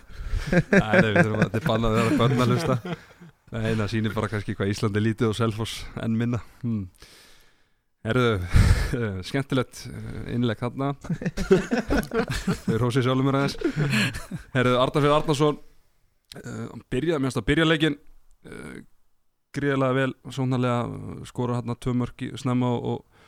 [0.53, 2.79] Nei, nei, við þurfum að, þetta er bannað að vera börn að hlusta
[3.53, 6.87] Nei, það sýnir bara kannski hvað Ísland er lítið og Selfoss enn minna hmm.
[8.03, 10.93] Herðu, uh, skemmtilegt uh, innlegg þarna.
[12.65, 13.59] Þau rósið sjálfum mér aðeins.
[14.55, 15.61] Herðu, Arnarfjörð Arnarsson
[16.39, 17.99] uh, hann byrjaði, mér finnst að byrja leikin
[18.49, 18.81] uh,
[19.53, 23.25] gríðarlega vel svonarlega skora hérna tvö mörki snemma og, og,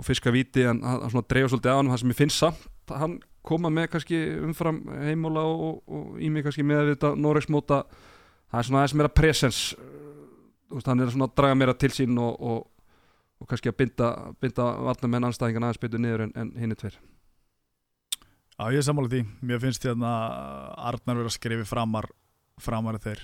[0.00, 2.42] og fiska víti en hann hann svona dreifur svolítið á hann það sem ég finnst
[2.42, 7.82] samt hann koma með kannski umfram heimóla og, og í mig kannski með þetta Noregsmóta
[7.86, 9.60] það er svona aðeins meira presens
[10.86, 12.64] hann er svona að draga meira til sín og, og,
[13.40, 16.80] og kannski að binda, binda varna menn anstæðingan aðeins betur niður en, en hinn er
[16.80, 16.98] tveir.
[18.56, 19.22] Já, ég er sammála því.
[19.44, 20.12] Mér finnst hérna
[20.88, 22.08] Arnar verið að skrifi framar
[22.62, 23.20] framar þeir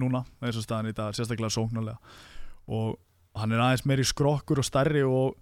[0.00, 1.98] núna þessu staðan í dag, sérstaklega sóknarlega.
[2.70, 2.96] Og
[3.36, 5.36] hann er aðeins meiri skrokkur og stærri og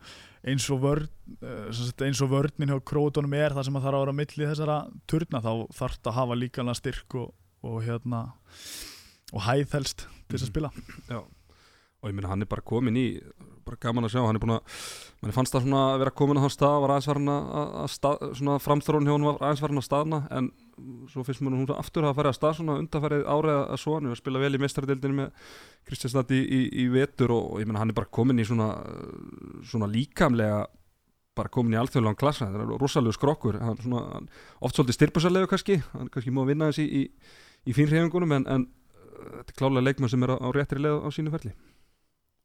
[0.48, 1.08] eins og vörn
[1.42, 4.50] eh, eins og vörnin hjá krótunum er það sem að þarf að vera á milli
[4.50, 4.76] þessara
[5.10, 7.32] turna þá þarf þetta að hafa líka styrk og,
[7.66, 8.22] og hérna
[9.34, 10.70] og hæðhelst til þess að spila.
[11.10, 11.20] Já,
[12.08, 13.06] og ég meina hann er bara komin í
[13.68, 14.86] bara gaman að sjá, hann er búin að
[15.20, 17.50] mann fannst það svona að vera komin á þann stað var aðeins farin að,
[17.82, 20.50] að stað, svona framþróun hjá hann var aðeins farin að staðna en
[21.10, 24.08] svo finnst mér hún aftur að fara að stað svona undarfærið árið að svo hann
[24.08, 25.54] er að spila vel í mestaradildinu með
[25.88, 28.46] Kristján Stad í, í, í vetur og, og ég meina hann er bara komin í
[28.48, 28.70] svona
[29.68, 30.64] svona líkamlega
[31.38, 34.28] bara komin í alþjóðlegan klassa, það er rosalega skrokkur hann svona, hann,
[34.64, 37.02] oft svolítið styrpusarlegu kannski, hann kannski má vinna þessi í,
[37.62, 40.98] í, fínrhefingunum en, en uh, þetta er klálega leikmann sem er á, á réttri leið
[41.06, 41.54] á sínu ferli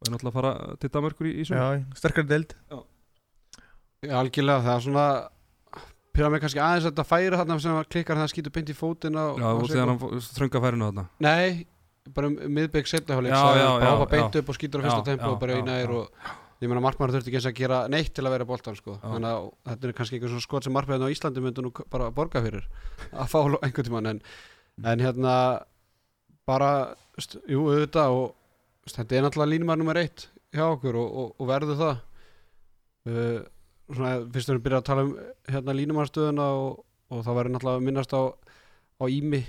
[0.03, 1.77] og er náttúrulega að fara til Danmarkur í, í sumar.
[1.79, 2.55] Já, sterkari deild.
[4.03, 5.07] Já, algjörlega, það er svona
[6.13, 8.73] Pyrra mig kannski aðeins að þetta færi þarna sem að klikkar það skýtur beint í
[8.77, 11.05] fótinn á, Já, og þegar og- hann þrönga færinu þarna.
[11.25, 11.65] Nei,
[12.13, 15.57] bara um miðbygg hann bara áfa beint upp og skýtur á fyrsta já, og bara
[15.57, 16.11] í nær og
[16.61, 18.99] ég meina markmann þurfti ekki eins að gera neitt til að vera boltan sko.
[19.01, 22.11] Þannig að þetta er kannski einhver svona skot sem markmann á Íslandi myndu nú bara
[22.11, 22.67] borga fyrir
[23.11, 24.05] að fá einhvern tímann.
[24.13, 24.21] En,
[24.85, 25.35] en hérna
[26.45, 28.35] bara, st, jú, auðvitað og
[28.89, 32.02] þetta er náttúrulega línumar nummer eitt hjá okkur og, og, og verður það.
[33.04, 33.39] Uh,
[33.93, 35.12] svona fyrst við erum byrjað að tala um
[35.50, 36.78] hérna línumarstöðuna og,
[37.12, 38.22] og þá verður náttúrulega minnast á,
[39.00, 39.41] á Ími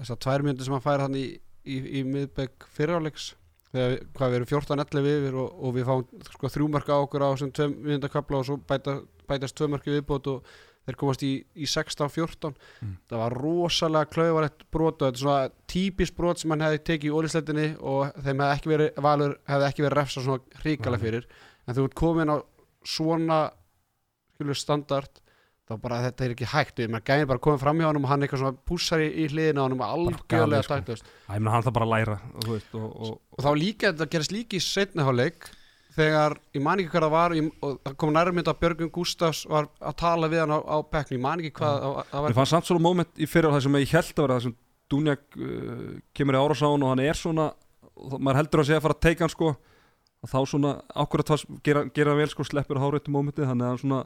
[0.00, 1.24] þessar tvær mjöndir sem hann fær hann í,
[1.64, 3.32] í, í miðbegg fyriráleiks
[3.74, 7.54] þegar hvað við erum 14-11 yfir og, við fáum sko, þrjúmarka á okkur á þessum
[7.56, 8.98] tveim mjöndarkabla og svo bæta,
[9.30, 12.94] bætast tvömarki viðbót og þeir komast í, í 16-14 Mm.
[13.08, 17.10] það var rosalega klauvarett brot og þetta er svona típist brot sem hann hefði tekið
[17.10, 21.04] í ólisleitinni og þeim hefði ekki verið valur hefði ekki verið refsa svona ríkala Nei.
[21.06, 21.28] fyrir
[21.66, 22.36] en þú ert komin á
[22.84, 23.38] svona
[24.34, 25.20] skilur standard
[25.64, 28.08] þá bara þetta er ekki hægt við maður gæði bara komið fram hjá hann og
[28.10, 30.74] hann eitthvað svona pússar í, í hliðina á hann og algjörlega sko.
[30.74, 31.06] taktlaust.
[31.24, 33.92] Æ, ég meina hann það bara að læra og, veist, og, og, og þá líka
[33.94, 35.48] þetta gerist líka í setniháleik
[35.94, 39.44] þegar ég man ekki hvað það var ég, og það kom nærmynd að Björgun Gustafs
[39.50, 42.36] var að tala við hann á, á bekkni, ég man ekki hvað það, Mér var
[42.40, 44.56] fannst samt svona moment í fyrir það sem ég held að vera það sem
[44.94, 47.46] Dunjak uh, kemur í árásáun og hann er svona
[48.18, 49.52] maður heldur að segja að fara að teika hann sko.
[50.24, 53.98] Og þá svona það gera, gera vel sko sleppur háréttu momentið þannig að hann svona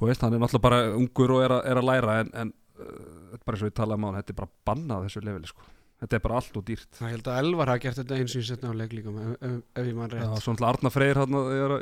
[0.00, 2.52] þú veist hann er náttúrulega bara ungur og er, að- er að læra en, en
[2.76, 2.84] uh,
[3.32, 5.50] þetta er bara eins og við talaðum á hann þetta er bara bannað þessu leveli
[5.50, 5.68] sko
[6.00, 6.88] þetta er bara allt og dýrt.
[6.98, 9.88] Það held að Elvar hafa gert þetta eins og í setniháleik líka ef, ef, ef
[9.90, 10.44] ég man Já, rétt.
[10.44, 11.74] Svo náttúrulega Arna Freyr hann þegar,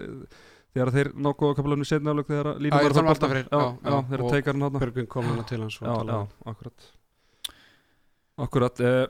[0.74, 3.46] þegar þeir nákvæða kaplanum í setna áleg þegar Já, línum ég var það Arnar Freyr,
[3.48, 5.86] já, já, já, já, þeir og- teikar hann hann Björgun kom hann til hans og
[5.88, 6.18] já, já,
[6.52, 6.88] akkurat.
[8.38, 9.06] Akkurat eh,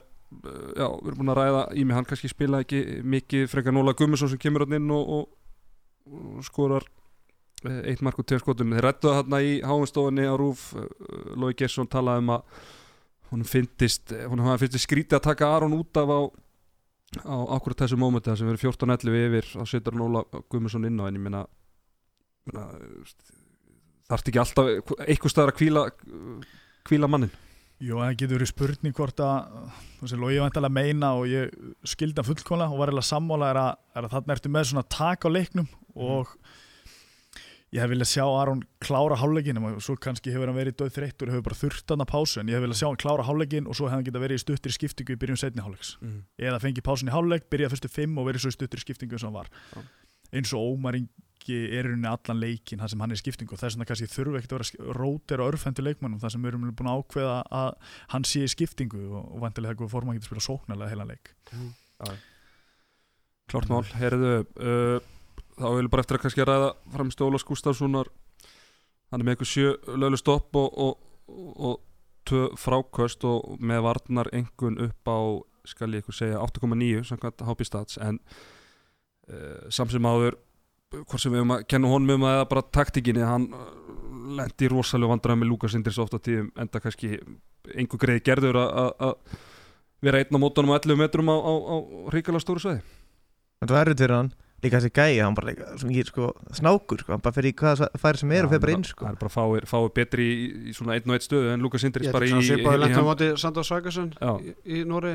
[0.79, 3.93] já, við erum búin að ræða í mig hann kannski spila ekki mikið frekar Nóla
[3.97, 5.27] Gummisson sem kemur hann inn og, og,
[6.09, 6.85] og skorar
[7.65, 8.73] eh, eitt mark og tveir skotum.
[8.77, 10.89] Þeir rættu það hérna í háinstofunni á Rúf eh,
[11.37, 12.67] Lói Gesson talaði um að
[13.31, 16.21] hún finnist finnst skrítið að taka Aron út af á
[17.25, 21.09] á akkurat þessu mómenti sem verður 14-11 yfir þá setur hann Óla Gummisson inn á
[21.09, 21.45] en ég minna
[24.09, 24.71] þarf ekki alltaf
[25.07, 25.85] eitthvað staðar að kvíla
[26.89, 27.33] kvíla mannin
[27.79, 29.59] Jú, en það getur verið spurning hvort að
[30.01, 31.53] það sem Lógi vantilega meina og ég
[31.87, 34.87] skildi hann fullkomlega og var eiginlega sammála er að, er að þarna ertu með svona
[34.91, 36.33] tak á leiknum og
[37.75, 41.29] ég hef viljað sjá Aron klára hálfleikin og svo kannski hefur hann verið döð þreyttur
[41.29, 43.69] og hefur bara þurft hann að pásu en ég hef viljað sjá hann klára hálfleikin
[43.69, 45.91] og svo hefði hann geta verið í stuttir skiptingu í byrjun setni hálfleiks.
[46.01, 46.21] Mm.
[46.49, 49.29] eða fengi pásun í hálfleik, byrja fyrstu fimm og verið svo í stuttir skiptingu sem
[49.29, 49.49] hann var.
[49.75, 49.81] Já.
[50.39, 53.61] eins og Ómar Ingi er rauninni allan leikin þar sem hann er í skiptingu og
[53.61, 56.67] þess vegna kannski þurfi ekkert að vera rótir og örfendi leikmannum þar sem við erum
[56.77, 57.71] búin að ákveða að
[58.13, 59.45] hann sé í skiptingu og, og
[65.59, 68.11] þá vil bara eftir að kannski að ræða framst Ólas Gustafssonar
[69.11, 71.77] hann er með eitthvað sjö löglu stopp og, og, og, og
[72.29, 75.19] tvö fráköst og með varnar engun upp á
[75.69, 77.99] skal ég eitthvað segja 8,9 samkvæmt HP Stats.
[78.05, 78.19] En
[79.33, 80.37] uh, samsum áður
[80.95, 83.67] hvort sem við um að kenna honum um að bara taktikinni hann uh,
[84.39, 87.15] lendi rosalega vandræði með Lukas Indris oft á tíðum enda kannski
[87.75, 89.17] einhver greið gerður að-
[90.05, 91.77] vera einn á mótunum á 11 metrum á, á, á
[92.15, 92.85] ríkala stóru sveði
[93.59, 97.13] Þetta erfitt fyrir hann Líka þessi gæi, hann bara líka svona, ég, sko, snákur sko.
[97.15, 99.05] Hann bara fyrir í hvaða færi sem er og fyrir bara inn sko.
[99.07, 101.87] Það er bara fáir, fáir betri í, í svona einn og einn stöðu en Lukas
[101.87, 104.33] Indris Ég bara í, að í, svipaði í, lentum á í móti Sandor Svækarsson Já.
[104.43, 105.15] í, í Nóri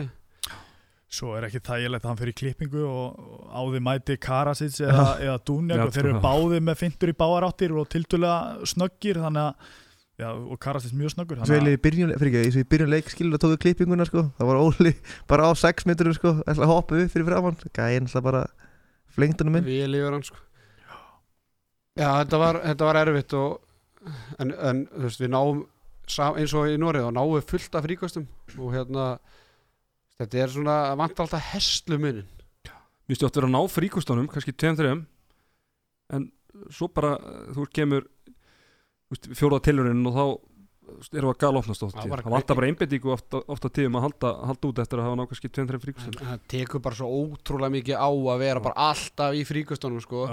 [1.13, 4.79] Svo er ekki þægilegt að hann fyrir í klippingu og og á því mæti Karasits
[4.81, 6.23] eða, eða Dunjak og þeir eru sko.
[6.23, 9.79] báði með fintur í báaráttir og tildulega snöggir þannig að
[10.21, 13.07] Já, og Karastins mjög snöggur Svo ég í byrjun, fyrir ekki, svo í byrjun leik
[13.09, 14.91] skilur að tóðu klippinguna sko Það var Óli
[15.29, 18.43] bara á 6 metrum sko ætla að hoppa upp fyrir framann Gæinn ætla bara
[19.13, 20.39] flengt honum inn Við lífur hann sko.
[21.99, 25.59] Já, þetta var, þetta var erfitt og en, en þú veist, við náum
[26.09, 28.25] sam- eins og í Norið og náum við fullt af fríkostum
[28.57, 29.05] og hérna
[30.19, 32.25] þetta er svona, vant alltaf hestlu munin
[33.09, 34.93] Við stjótt verið að ná fríkustónum, kannski 2-3
[36.15, 36.25] en
[36.71, 37.17] svo bara
[37.53, 38.05] þú kemur
[39.35, 40.25] fjóraða tilurinn og þá
[41.11, 44.05] við að gala opnast oft Það var- það vantar bara einbendingu ofta, ofta tíðum að
[44.07, 47.07] halda, halda út eftir að hafa ná kannski 2-3 en fríkustónum það tekur bara svo
[47.23, 50.27] ótrúlega mikið á að vera bara alltaf í fríkostunum sko.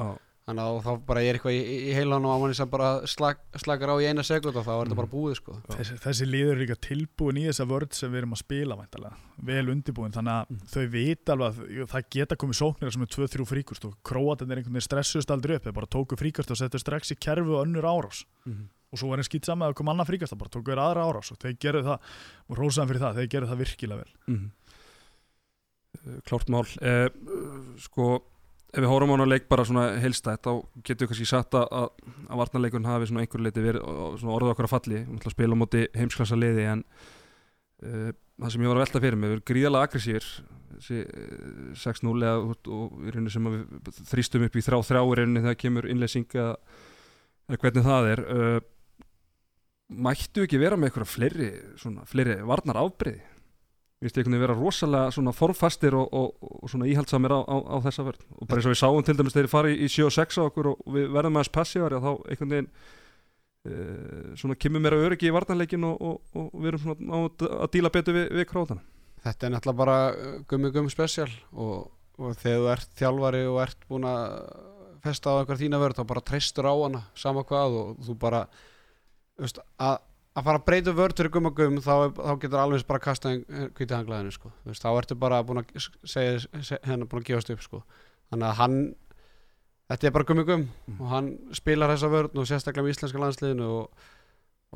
[0.50, 3.36] Þannig að þá bara er eitthvað í, í heilan og að manni sem bara slag,
[3.60, 5.52] slakar á í eina sekund og þá er þetta bara búið sko.
[5.76, 9.14] Þessi, þessi liður er líka tilbúin í þessa vörð sem við erum að spila væntalega,
[9.46, 10.58] vel undirbúin þannig að Mm.
[10.72, 14.56] þau vita alveg að það geta komið sóknir sem er 2-3 fríkust og króatin er
[14.58, 17.62] einhvern veginn stressuðst aldrei upp þeir bara tóku fríkust og settu strax í kerfi og
[17.68, 18.24] önnur árás.
[18.46, 18.66] Mhm.
[18.90, 21.30] Og svo var einn skýt saman að koma annað fríkast bara tóku þér aðra árás
[21.30, 22.10] og þeir gerðu það
[22.48, 24.12] og rósaðan fyrir það, þeir gerðu það virkilega vel.
[26.00, 26.66] Eh, Klárt mál.
[26.80, 27.08] Eh,
[27.86, 28.10] Sko
[28.70, 30.52] Ef við hórum á hana leik bara svona heilstætt þá
[30.86, 31.88] getum við kannski sagt að, að,
[32.38, 33.88] varnarleikun hafi svona einhverju leiti verið
[34.30, 35.00] orðið okkar að falli.
[35.10, 36.84] Að spila á móti heimsklassa liði en
[37.82, 40.28] uh, það sem ég var að velta fyrir mig við erum gríðalega aggressífir
[40.76, 45.44] þessi uh, 6-0 eða, og, í rauninni sem við þrýstum upp í 3-3 í rauninni
[45.48, 48.24] þegar kemur innleysing eða hvernig það er.
[48.30, 48.60] Uh,
[49.90, 51.50] mættu ekki vera með eitthvað fleiri,
[51.80, 53.26] svona, fleiri varnar afbreyði
[54.00, 57.56] Við veist einhvern veginn vera rosalega svona formfastir og, og, og svona íhaldsamir á, á,
[57.68, 59.88] á þessa verð og bara eins og við sáum til dæmis þegar þið farið í
[59.92, 62.70] 7 og 6 á okkur og við verðum aðeins passívar þá einhvern veginn
[63.68, 63.74] e,
[64.40, 67.18] svona kemur meira öryggi í varnarleikin og, og, og við erum svona á
[67.66, 68.86] að díla betur við, við krótana
[69.20, 73.58] Þetta er náttúrulega bara uh, gummi gummi spesial og, og þegar þú ert þjálfari og
[73.66, 74.38] ert búin að
[75.04, 78.46] festa á einhver þína vörð þá bara treystur á hana sama hvað og þú bara
[79.40, 79.98] veist, að,
[80.36, 83.32] að fara að breyta vörð fyrir gumma gum þá, er- þá getur alveg bara kasta
[83.40, 84.52] hvítið hanglaðinu sko.
[84.68, 87.82] Veist, þá ertu bara búin að segja, segja hennar búin að gefast upp sko.
[88.30, 88.78] þannig að hann
[89.90, 90.64] þetta er bara gummi gum
[91.00, 94.04] og hann spilar þessa vörð og sérstaklega með íslenska landsliðinu og,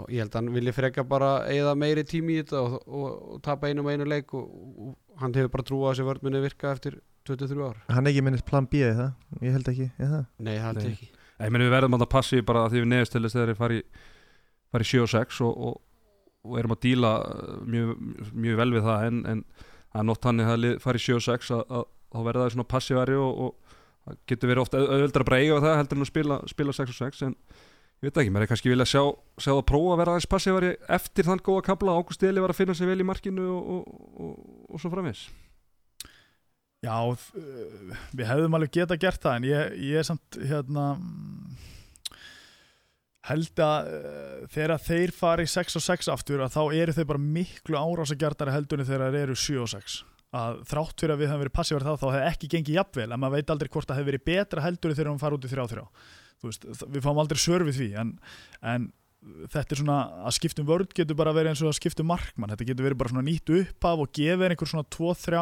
[0.03, 3.05] og ég held að hann vilja freka bara eða meiri tími í þetta og, og,
[3.37, 6.09] og tapa einu með einu leik og, og hann hefur bara trú á að þessi
[6.09, 6.97] vörð minni virka eftir
[7.31, 10.25] 23 ár Hann er ekki minnist plan B eða það Ég held ekki, eða það
[10.49, 10.89] Nei, það held Nei.
[10.89, 11.09] ég ekki
[11.45, 13.63] Ég meni við verðum að passi bara að því við neðust til þess þegar þið
[13.63, 14.03] farið
[14.75, 15.81] fari 7 og 6 og, og,
[16.45, 17.93] og erum að díla uh, mjög,
[18.33, 19.45] mjög vel við það en, en
[19.95, 23.19] er nótt þannig að farið 7 og 6 að, að þá verða það svona passívari
[23.19, 26.41] og, og það getur verið ofta auðvöldar að bara eiga það heldur en að spila,
[26.51, 27.37] spila 6 og 6 en
[28.05, 29.03] ég veit ekki, mér er kannski vilja sjá,
[29.41, 32.61] sjá það prófa að vera aðeins passívari eftir þann góða kabla Ágúst Eli var að
[32.61, 33.87] finna sig vel í markinu og,
[34.21, 34.35] og,
[34.69, 35.25] og svo framvis
[36.85, 36.99] Já,
[38.13, 40.91] við hefðum alveg geta gert það en ég, ég er samt hérna
[43.29, 47.23] held að uh, þegar þeir fari 6 og 6 aftur að þá eru þau bara
[47.39, 50.01] miklu árásagjartari heldunni þegar þeir eru 7 og 6
[50.35, 53.21] að þrátt fyrir að við hefum verið passívar þá þá hefði ekki gengið jafnvel en
[53.23, 55.85] maður veit aldrei hvort það hefði verið betra heldunni þegar hún fara út í 3-3
[56.43, 58.09] Þú veist, þ- við fáum aldrei sör við því en,
[58.75, 58.89] en
[59.55, 62.51] þetta er svona að skiptum vörð getur bara verið eins og að skiptum markmann.
[62.53, 65.39] Þetta getur verið bara svona nýtt uppaf og gefið einhver svona 2-3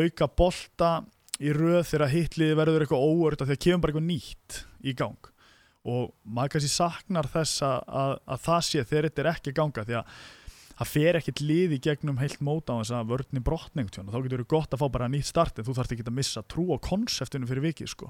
[0.00, 0.88] auka bolta
[1.38, 4.58] í röð þegar hitliði verður eitthvað óörd því að kemur bara eitthvað nýtt
[4.90, 5.30] í gang
[5.90, 9.84] og maður kannski saknar þess að, að, að það sé þegar þetta er ekki ganga
[9.88, 10.14] því að
[10.80, 14.14] það fer ekkit lið í gegnum heilt móta á þess að vörnni brotning tjón þá
[14.16, 16.64] getur verið gott að fá bara nýtt start en þú þarfst ekki að missa trú
[16.72, 18.08] á konseptinu fyrir vikið sko.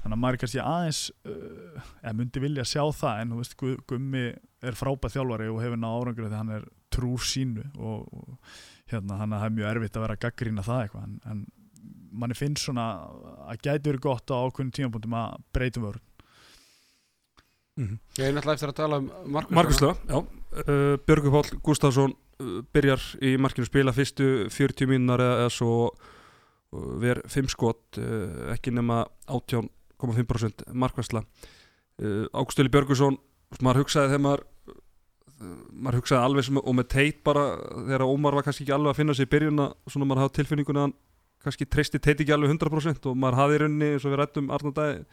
[0.00, 3.78] þannig að maður kannski aðeins uh, eða myndi vilja sjá það en þú veist Gu-
[3.92, 4.24] Gummi
[4.66, 8.58] er frábæð þjálfari og hefur náð árangur þegar hann er trúr sínu og, og
[8.90, 11.46] hérna, hann er mjög erfitt að vera að gaggrína það eitthvað en, en
[12.10, 12.88] manni finnst svona
[13.46, 15.86] að gæti verið gott á ákveðin tímapunktum að breytum
[17.76, 20.18] vörn Ég er náttúrulega eftir að tala um Markus Markuslega, já.
[20.66, 25.74] Uh, Björgur Páll Gustafsson uh, byrjar í markinu spila fyrstu 40 mínunar eða, eða svo
[25.88, 33.18] uh, ver 5 skot uh, ekki nema 18,5% markværsla uh, Águstili Björgursson
[33.60, 34.74] maður hugsaði þegar maður uh,
[35.70, 37.44] maður hugsaði alveg sem, og með teit bara
[37.76, 40.82] þegar Ómar var kannski ekki alveg að finna sig í byrjun svona maður hafði tilfinninguna
[40.82, 40.98] að hann
[41.40, 44.50] kannski treysti teit ekki alveg 100% og maður hafði í rauninni eins og við rættum
[44.52, 45.04] Arnur Dæði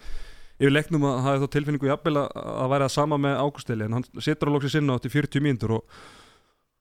[0.58, 4.50] yfir leiknum að hafa þá tilfinningu jafnvel að að sama með Ágústeli en hann setur
[4.50, 6.00] á loksins inn á 40 mínútur og,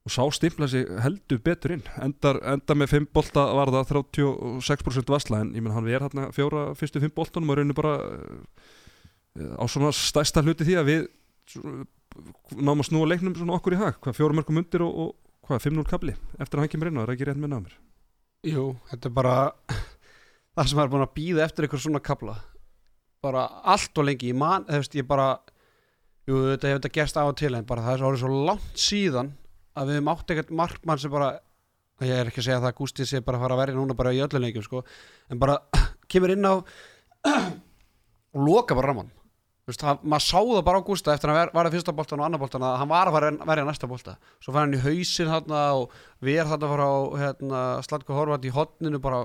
[0.06, 1.84] og sá stimpla sig heldur betur inn.
[2.00, 6.30] Endar, endar með 5 bolta var það 36% vasla en ég menn hann verið hérna
[6.36, 11.06] fjóra fyrstu 5 boltanum og rauninu bara uh, á svona stærsta hluti því að við
[12.56, 15.66] náum að snúa leiknum svona okkur í hag hvað fjóra mörgum undir og, og hvað
[15.68, 17.76] 5-0 kabli eftir að hann kemur inn og það er ekki rétt með námir
[18.46, 19.36] Jú, þetta er bara
[20.56, 22.36] það sem er búin að býða eftir eitthvað svona kabla
[23.26, 24.30] bara allt og lengi.
[24.32, 25.28] Ég man, þú veist, ég bara
[26.26, 29.34] jú, þetta hefur þetta gerst á og til en bara það er svo langt síðan
[29.76, 31.34] að við mátt ekkert markmann sem bara
[32.04, 33.96] ég er ekki að segja það að Gústi sé bara að fara að verja núna
[33.96, 34.82] bara í öllum leikjum sko,
[35.30, 35.60] en bara
[36.12, 39.12] kemur inn á og loka bara ramann
[39.66, 42.20] Veist, það, maður sá það bara á Gústa eftir að hann var að fyrsta boltan
[42.20, 44.12] og annar boltan að hann var að verja næsta bolta.
[44.38, 48.46] Svo fær hann í hausin og við erum þarna að fara á hérna, Slatko Horvat
[48.46, 49.24] í hotninu bara,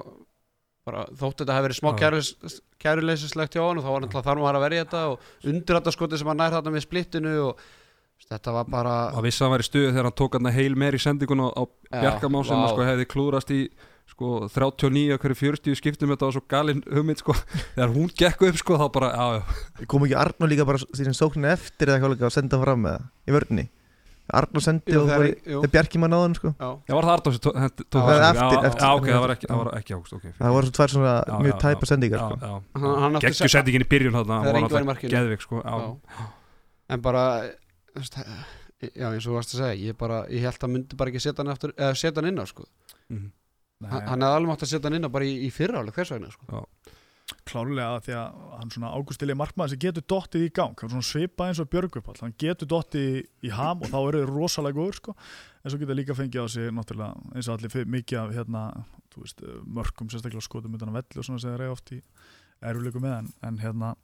[0.87, 1.99] bara þótt þetta hefur verið smá Já.
[2.01, 5.77] kæruleys- kæruleysislegt hjá hann og þá var náttúrulega þarf maður að verja þetta og undir
[5.77, 7.63] þetta skoti sem hann nær þarna með splittinu og
[8.31, 10.75] þetta var bara að vissi að hann var í stuðu þegar hann tók hann heil
[10.77, 13.59] meir í sendingun á, á Bjarkamá sem sko, hefði klúðrast í
[14.11, 17.35] sko, 39 hverju 40 skiptum þetta var svo galinn hugmynd sko.
[17.75, 19.85] þegar hún gekk upp sko, þá bara já, já.
[19.91, 22.83] Kom ekki Arnó líka bara því sem sóknin eftir eða eitthvað líka að senda fram
[22.85, 23.65] með það í vörðinni
[24.39, 25.59] Arnó sendi og það jú.
[25.63, 26.51] var Bjarki maður náðan sko.
[26.55, 27.55] Já, Já, var það Arnór sem tók
[27.91, 30.31] Það var eftir- já, eftir- já, ok, það var ekki, það var ekki águst okay,
[30.39, 31.13] Það voru svo tvær svona
[31.45, 32.37] mjög tæpa sendingar sko.
[32.41, 35.11] hann, hann Gekkju sendingin í byrjun þarna, hann var var í náttúrulega markinu.
[35.15, 35.61] geðvik sko,
[36.91, 37.25] en bara
[37.91, 38.17] þú veist,
[38.95, 41.21] já eins og þú varst að segja ég, bara, ég held að myndi bara ekki
[41.21, 42.65] setja hann, aftur, eða setja hann inn á sko.
[43.11, 43.31] Mhm.
[43.91, 45.93] hann hann hefði alveg mátt að setja hann inn á bara í, í fyrra áleg
[45.93, 46.65] hvers vegna sko.
[47.51, 51.51] Klárlega því að hann svona águstili markmaður sem getur dottið í gang hann svona svipað
[51.51, 55.15] eins og Björgupall hann getur dottið í, ham og þá eru þeir rosalega góður sko.
[55.61, 58.65] En svo getur líka fengið á sig náttúrulega eins og allir mikið af hérna
[59.17, 62.01] veist, mörkum sérstaklega skotum utan að velli og svona sem þeir eiga oft í
[62.71, 63.95] eruleikum með en, en hérna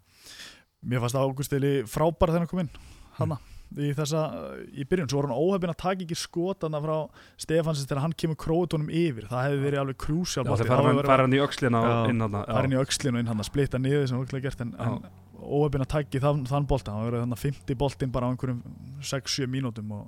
[0.83, 2.73] mér fannst águstili frábær hann kom inn
[3.17, 3.39] hana
[3.75, 4.23] í þessa
[4.71, 6.95] í byrjun, svo var hann óhefinn að taka ekki skotana frá
[7.35, 11.01] Stefansins þegar hann kemur króutónum yfir, það hefði verið alveg krúsjál Já, þeir fara hann,
[11.11, 11.95] fara hann í öxlina Já.
[12.11, 14.63] inn hann fara inn í öxlinu og inn hann að splitta niður sem okkur gert
[14.63, 15.01] en, en
[15.37, 16.93] óöfinn að tækja þann, þann bolta.
[16.93, 18.61] Hann var verið þannig 50 boltinn bara á einhverjum
[19.05, 20.07] 6-7 mínútum og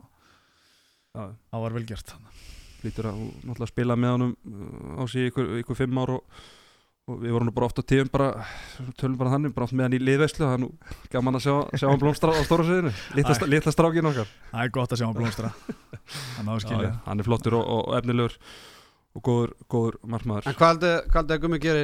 [1.16, 2.16] það var vel gert.
[2.86, 6.42] Lítur að náttúrulega spila með honum uh, á í ykkur, ykkur fimm ár og,
[7.10, 8.28] og við vorum nú bara oft á tíðum bara,
[9.00, 10.70] tölum bara þannig, bara oft með hann í liðveislu það er nú
[11.14, 12.92] gaman að sjá, sjá hann blómstra á stóra sviðinu.
[13.18, 14.30] Litla, strákin okkar.
[14.52, 15.54] Það er gott að sjá hann blómstra.
[16.70, 18.38] Já, já, hann er flottur og, og efnilegur
[19.18, 20.48] og góður, góður markmaður.
[20.50, 21.84] En hvað haldið að Gummi geri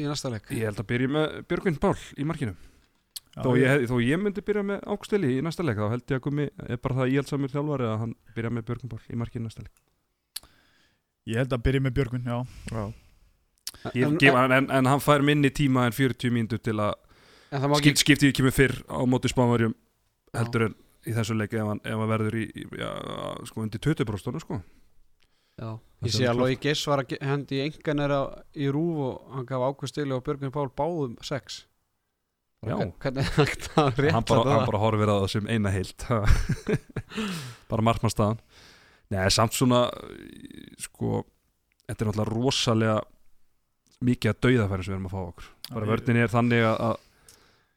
[0.00, 0.52] í næsta leik?
[0.52, 2.54] Ég held að byrja með Björgvin Pál í markinu.
[3.34, 6.20] Já, þó ég, þó ég myndi byrja með Áksteli í næsta leik þá held ég
[6.20, 9.48] að Gummi er bara það íhjaldsamur þjálfari að hann byrja með Björgvin Pál í markinu
[9.48, 9.74] næsta leik.
[11.24, 12.36] Ég held að byrja með Björgun já.
[12.68, 12.82] ég,
[13.94, 16.94] en, gef, en, en hann fær minni tíma en 40 mínútur til að
[17.54, 19.74] en það ekki skipt, skiptið kemur fyrr á móti spánverjum
[20.34, 22.88] heldur en í þessu leik ef hann, ef hann verður í, í já,
[23.50, 24.60] sko undir 20 bróstunum sko.
[25.54, 25.68] Já,
[26.00, 26.38] Það ég er sé að.
[26.40, 28.14] Lói Giss var að hendi enganir
[28.58, 31.60] í rúf og hann gaf ákvistili og Björgun Pál báðum sex.
[32.64, 32.74] Já.
[32.80, 36.06] Hvern- hvernig er hægt að rétt hann bara, bara horfir á það sem eina heilt
[37.70, 38.38] bara markmannstaðan
[39.12, 39.82] Nei, samt svona
[40.80, 41.20] sko,
[41.84, 42.94] þetta er náttúrulega rosalega
[44.04, 45.48] mikið að dauðafæri sem við erum að fá okkur.
[45.70, 46.96] Bara Já, ég- vörninni er þannig að, að,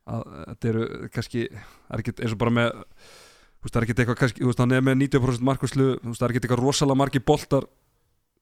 [0.07, 2.71] að þetta eru kannski er ekki eins og bara með
[3.67, 6.27] það er ekki eitthvað kannski, þú veist, hann er með 90% markvæslu, þú veist, það
[6.27, 7.65] er ekki eitthvað rosalega margi boltar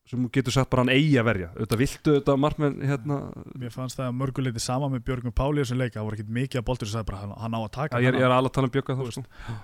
[0.06, 1.48] sem getur sett bara hann eigi að verja.
[1.58, 3.16] Auðvitað viltu þetta markmenn hérna,
[3.58, 6.68] mér fannst það mörguleiti sama með Björgun Páli þessum leika, það voru ekkit mikið af
[6.68, 8.52] boltur sem sagði bara hann, hann á að taka ég er, hann ég er alveg
[8.52, 9.24] að tala um Þú þá sko.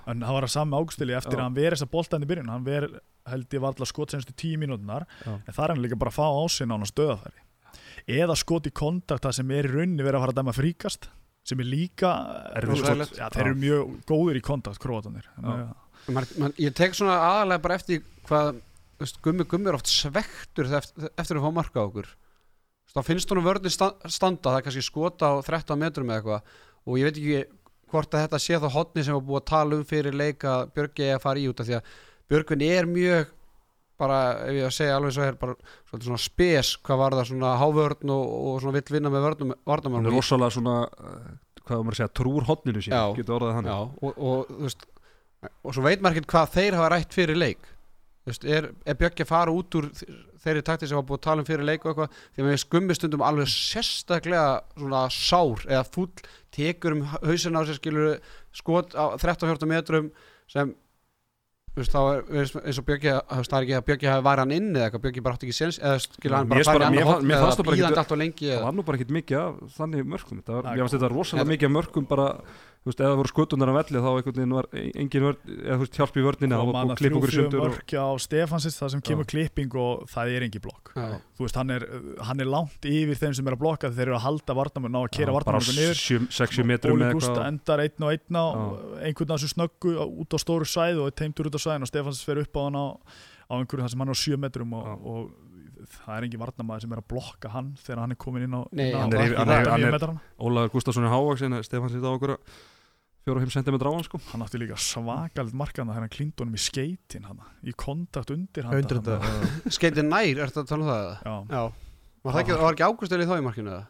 [0.10, 1.38] en það var að sami águstili eftir Já.
[1.38, 2.50] að hann veri þessa boltan í byrjun.
[2.56, 2.90] Hann veri,
[3.30, 5.30] held ég var alltaf skot senstu tíu mínútunar Já.
[5.46, 7.38] en það er hann líka bara að fá á sig nána stöðafæri
[8.08, 11.10] eða skot í kontakt það sem er í rauninni verið að fara að dæma fríkast
[11.48, 12.12] sem er líka
[12.62, 13.16] skot.
[13.18, 14.82] já, þeir eru mjög góður í kontakt
[16.42, 18.60] man, ég tek svona aðalega bara eftir hvað
[19.26, 22.10] Gummi Gummi er oft svektur eftir, eftir að fá marka á okkur.
[22.92, 26.56] Þá finnst honum vörðin sta, standa það er kannski skota á 13 metrum eða eitthvað.
[26.86, 27.42] Og ég veit ekki
[27.92, 30.74] hvort að þetta sé þá hotni sem var búið að tala um fyrir leik að
[30.76, 31.96] Björgi að fara í út af því að
[32.32, 33.32] Björgvin er mjög
[34.02, 35.56] bara, ef ég að segja alveg svo er bara
[35.94, 40.10] svona spes hvað var það svona hávörn og, og svona vill vinna með vörnum, hann
[40.10, 41.30] er rosalega svona uh,
[41.68, 43.78] hvað maður að segja, trúr hotninu sín Já.
[43.78, 44.88] og, og, þú veist,
[45.62, 47.70] og svo veit maður ekkert hvað þeir hafa rætt fyrir leik.
[48.22, 49.88] Þú veist, er, er Bjöggi að fara út úr
[50.42, 52.20] þeirri takti sem var búið að tala um fyrir leik og eitthvað?
[52.34, 56.12] Því að mér skummi stundum alveg sérstaklega svona sár eða fúll
[56.54, 58.12] tekur um hausin á sér skilur
[58.58, 60.12] skot á 13-14 metrum
[60.52, 60.74] sem
[61.80, 62.86] veist, þá er eins og
[63.38, 65.48] veist, það er ekki að Bjöggi hafi væri hann inn eða eitthvað Bjöggi bara átti
[65.48, 68.22] ekki séns eða skilur hann bara mér hotn fannst það eða ekkit- bíðandi allt og
[68.24, 70.42] lengi það var nú bara ekkert mikið af þannig mörkum.
[70.42, 72.28] Þetta var, Nei, ég finnst þetta rosalega mikið af mörkum bara,
[72.82, 75.84] þú veist, eða voru skutunar á velli þá einhvern veginn var engin vörn eða þú
[75.84, 78.78] veist, hjálp í vörninni, það og var að klippa okkur sundur og, mörk á Stefansins
[78.82, 80.94] það sem kemur klipping og það er engi blokk.
[80.98, 81.20] Já.
[81.38, 81.86] þú veist, hann er,
[82.26, 85.00] hann er langt yfir þeim sem er að blokka þeir eru að halda varnamun ná
[85.04, 86.02] að kera varnamun niður.
[86.34, 88.46] 6-7 metrum Óli Gústa endar einn og einn á
[89.06, 91.86] einhvern af þessu snöggu á- út á stóru sæð og er teimtur út á sæðin
[91.86, 92.86] og Stefans fer upp á hann á,
[93.46, 94.98] á einhverju þar sem hann er á 7 metrum og, Já.
[96.00, 98.56] Og það er engin varnamæður sem er að blokka hann þegar hann er komin inn
[98.58, 100.22] á, Nei, inn á hann er yfir- hann er- hann er- 89 metrana.
[100.40, 102.42] Ólaður Gustafsson er hávaksin Stefán sýtt á okkur að
[103.22, 106.62] 4-5 cm á hann sko hann átti líka svakalit markaðna þegar hann klíndi honum í
[106.64, 111.02] skeitin hann í kontakt undir hann Undir þetta Skeiti nær, ertu að tala um það?
[111.06, 111.18] eða?
[111.22, 111.72] já, Já
[112.22, 113.86] Var það ekki, var ekki Ágúst eða þá í markinu eða?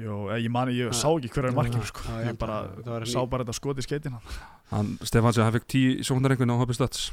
[0.00, 2.00] Jó, eh, ég, man, ég sá ekki hver er markinu sko.
[2.06, 4.22] Já, ég bara að það var sá bara þetta skot í skeitin hann.
[4.70, 7.10] hann, Stefansi, hann fekk 10 sjóknarrengun á Hobby Stats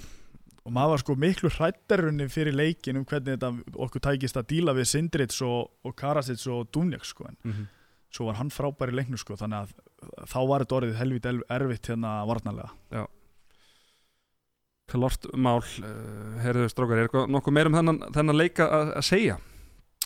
[0.68, 4.76] og maður var sko miklu hrættarunni fyrir leikin um hvernig þetta okkur tækist að díla
[4.76, 7.28] við Sindrits og, og Karasits og Dúnjak sko.
[7.30, 7.68] en mm -hmm.
[8.12, 9.36] svo var hann frábær í leiknu sko.
[9.36, 9.70] þannig að
[10.28, 13.08] þá var þetta orðið helvít erfitt hérna varnarlega
[14.88, 19.04] Klart mál, uh, heyrðu strókar, er eitthvað nokkuð meir um þennan, þennan leika að að
[19.04, 19.38] segja?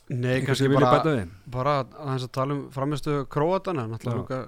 [0.09, 3.91] Nei, kannski bara, bara aðeins að tala um framistu Króatana Já.
[3.91, 4.39] náttúrulega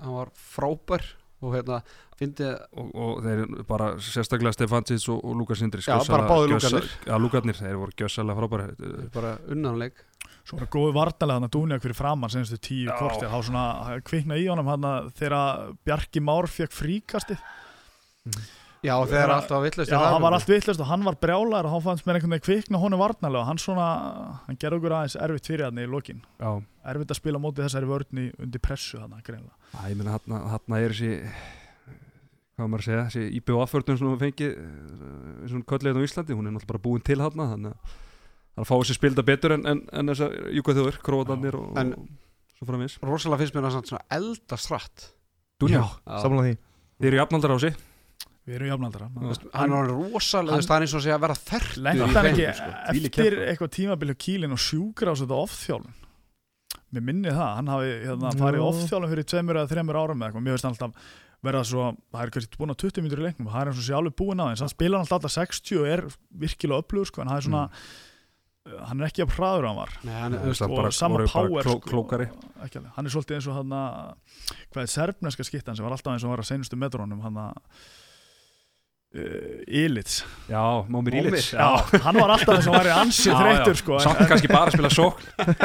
[0.00, 1.04] hann var frábær
[1.42, 1.80] og hérna,
[2.18, 6.88] fyndi Og, og þeir bara sérstaklega Stefansis og, og Lukas Sindri Já, bara báðir Lúkarnir.
[7.08, 10.00] Já, Lukarnir, þeir voru gjössalega frábæri bara unnanleik.
[10.42, 12.96] Svo var það góði varnarlega þannig að Dúnjak fyrir framann senstu tíu Já.
[12.98, 13.66] kortir þá svona
[14.06, 14.88] kvikna í honum hann
[15.18, 17.42] þegar Bjarki Már fekk fríkastið
[18.82, 21.14] Já, og þeir eru alltaf að villast Já, hann var allt vittlust og hann var
[21.22, 23.86] brjálar og hann fannst mér einhvern veginn kvikna honum varnarlega og hann svona,
[24.48, 26.22] hann gerði okkur aðeins erfitt fyrir hann í lokin.
[26.42, 26.50] Já,
[26.90, 29.54] erfitt að spila á móti þessari vörni undir pressu hann greinlega
[29.86, 31.12] ég meina hann, hann er þessi
[32.52, 36.36] hvað á maður að segja, þessi IBO-afförðun sem við fengið eh, svona köllegin á Íslandi,
[36.36, 37.94] hún er náttúrulega bara búin til hann þannig að
[38.58, 42.58] það fá þessi spilda betur en, en, en þessar júkað þjóður, króatarnir og, En- og
[42.58, 42.98] svo framins
[48.46, 49.08] við erum jafnaldra.
[49.54, 52.46] Hann er orðinn rosalega, það er eins og að segja að vera þertur hreinu, ekki
[52.58, 52.70] sko.
[52.92, 55.98] Eftir eitthvað tímabil hjá Kílin og sjúkra á þetta ofþjálun
[56.92, 58.64] mér minni það, hann hafi hérna, farið Já.
[58.68, 61.12] ofþjálun fyrir tveimur eða þreimur árum eða eitthvað, mér veist alltaf
[61.42, 63.86] verða svo, það er kannski búin á 20 mínútur í leiknum það er eins og
[63.86, 66.02] sé alveg búin á þeim, hann spila alltaf 60 og er
[66.44, 67.64] virkilega upplögur sko, en það er svona
[68.92, 69.94] hann er ekki að hraður hann var.
[70.06, 72.28] Nei, hann, og bara- sama voru bara power kló- sko,
[72.62, 76.22] ekki hann er svolítið eins og hann hvað er serbneska skittan sem var alltaf eins
[76.28, 77.56] og var að seinustu metrónum hann að
[79.14, 81.68] uh, Ilits Já, Mómir Ílits Já,
[82.06, 84.70] hann var alltaf eins og hann var í ansi þreyttur sko, en- Samt kannski bara
[84.70, 85.22] að spila sókn.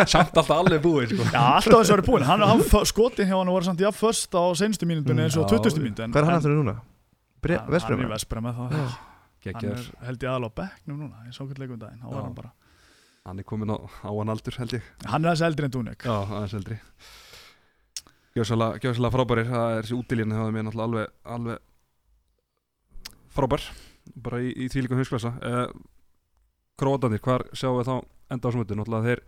[0.07, 1.27] Samt alltaf alveg búið sko.
[1.31, 2.27] Já, alltaf og hann er búinn.
[2.27, 5.57] Hann, hann, skotin hjá hann voru samt jafn först á seinustu mínútunni eins og Já,
[5.63, 5.79] 20.
[5.85, 6.75] mínútu en- Hvað er hann en- aftur núna?
[7.41, 9.53] Bre- Hann- er það Já.
[9.53, 12.15] Hann er held ég aðal á bekknum núna Ég sá hvernig leikum daginn Þá Já.
[12.17, 12.51] var hann bara
[13.27, 14.81] Hann er komin á, á hann aldur held ég.
[15.05, 16.77] Hann er þessi eldri en Dúnek Já, aðeins eldri.
[18.35, 21.57] Gjössalega frábærir Það er þessi útilínu Það er mér náttúrulega alveg, alveg
[23.37, 23.67] frábær.
[24.25, 25.33] Bara í, í þvílíkum hausklasa.
[25.45, 25.67] Eh,
[26.77, 27.95] Króatanir, hvar sjáum við þá
[28.33, 29.21] enda á smötu Náttúrulega þeir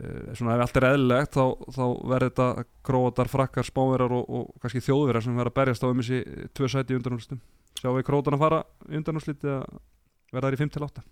[0.00, 1.44] eh, Svona ef allt er eðlilegt Þá,
[1.76, 5.88] þá verður þetta króatar, frakkar, spáverar og, og kannski þjóðverar sem verður að berjast á
[5.90, 6.22] um þessi
[6.56, 7.42] tvö sæti í undanúrslitum.
[7.80, 9.60] Sjáum við króatarna fara í undanúrslit eða
[10.32, 11.04] verða þær í 5-8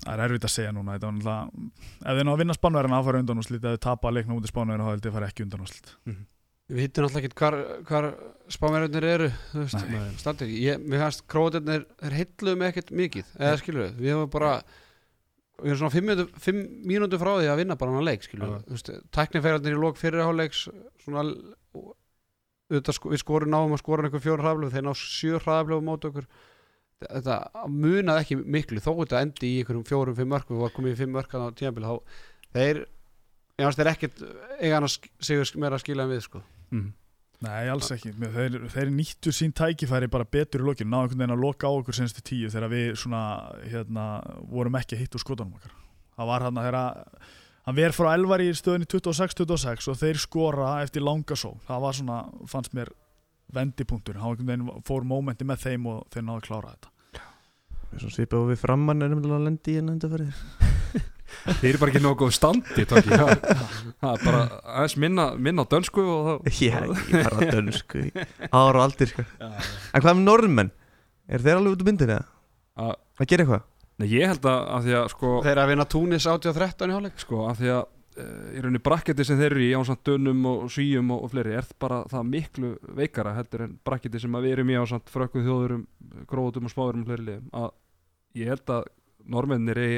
[0.00, 0.94] Það er erfitt að segja núna.
[0.96, 1.70] Náttúrulega
[2.06, 4.46] Ef þið ná að vinna spánverðina að fara undan úrslit Ef þið tapa leikna út
[4.46, 5.96] í spánverðina Þá held ég að fara ekki undan úrslit
[6.70, 7.56] við hittum alltaf ekki hvar,
[7.88, 8.06] hvar
[8.50, 13.96] spámerðunir eru þú veist, ég, mér fannst króatirnir þeir heilluðum ekkert mikið eða skilur við,
[14.00, 14.52] við hefum bara
[15.60, 18.54] við erum svona fimm mínútur, fimm mínútur frá því að vinna bara hann leik skilur
[18.54, 20.62] við, þú veist, tækniferðarnir í lók fyrirháleiks
[21.04, 21.26] svona
[22.94, 26.28] sko, við skorum náum að skora einhver fjóra hraðaflöf, þeir ná sjö hraðaflöf mót okkur.
[27.00, 30.94] Þetta munaði ekki miklu þó þetta endi í einhverjum fjórum, fimm mörk við varum komið
[30.94, 31.94] í fimm þá
[32.50, 32.82] þeir,
[33.58, 34.22] ég fannst þeir ekkert
[34.60, 36.42] eiga hann að sigur meira að skila en við sko
[36.72, 36.88] mm.
[37.40, 38.10] Nei, alls ekki.
[38.20, 41.70] Mér- Þeir, þeir nýttu sín tækifæri bara betur í lokinu Ná einhvern veginn að loka
[41.70, 43.22] á okkur senstu tíu Þegar við svona
[43.64, 44.04] hérna,
[44.52, 45.72] vorum ekki að hitta úr skotunum okkar.
[46.18, 46.82] Það var hann að þeirra
[47.64, 51.96] Hann ver frá elvar í stöðunni 26-26 og þeir skora eftir langa só Það var
[51.96, 52.18] svona,
[52.52, 52.92] fannst mér
[53.56, 56.92] vendipunktur Hann einhvern veginn fór mómenti með þeim og þeir náðu að klára þetta.
[58.00, 60.69] Svo svipað og við framann erum við að lendi í enn undarfærið
[61.60, 63.10] Þeir eru bara ekki góð standi það,
[64.00, 64.42] það er bara
[64.74, 68.02] aðeins minna, minna á dönsku og þá Já, ég var að dönsku
[68.50, 69.24] ára og aldir sko.
[69.40, 70.72] En hvað með norðmenn?
[71.30, 72.26] Er þeir alveg út úr myndinu eða?
[72.80, 73.64] að, Að gera eitthvað?
[74.00, 76.94] Nei, ég held að, að því að sko, Þeir eru að vinna Túnis 80-13 í
[76.96, 80.46] hálfleik sko að því að e, í rauninni brakketi sem þeir eru í ásamt dönum
[80.48, 84.54] og svíum og, og fleiri er bara það miklu veikara heldur en brakketi sem við
[84.54, 85.84] erum í ásamt frökkum þjóðurum,
[86.30, 87.68] gróðutum og spáðurum og fleiri liðum að
[88.40, 88.88] ég held að
[89.36, 89.94] normennir er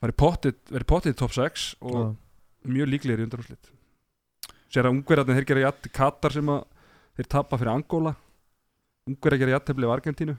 [0.00, 2.04] verið pottið, top 6 og Já.
[2.76, 3.72] mjög líklegir í undanúrslit.
[4.70, 6.62] Sér að ungverðarnir þeir gera jætt Katar sem að
[7.18, 8.14] þeir tapa fyrir Angola.
[9.10, 10.36] Ungverðar gera jætt hefli af Argentínu.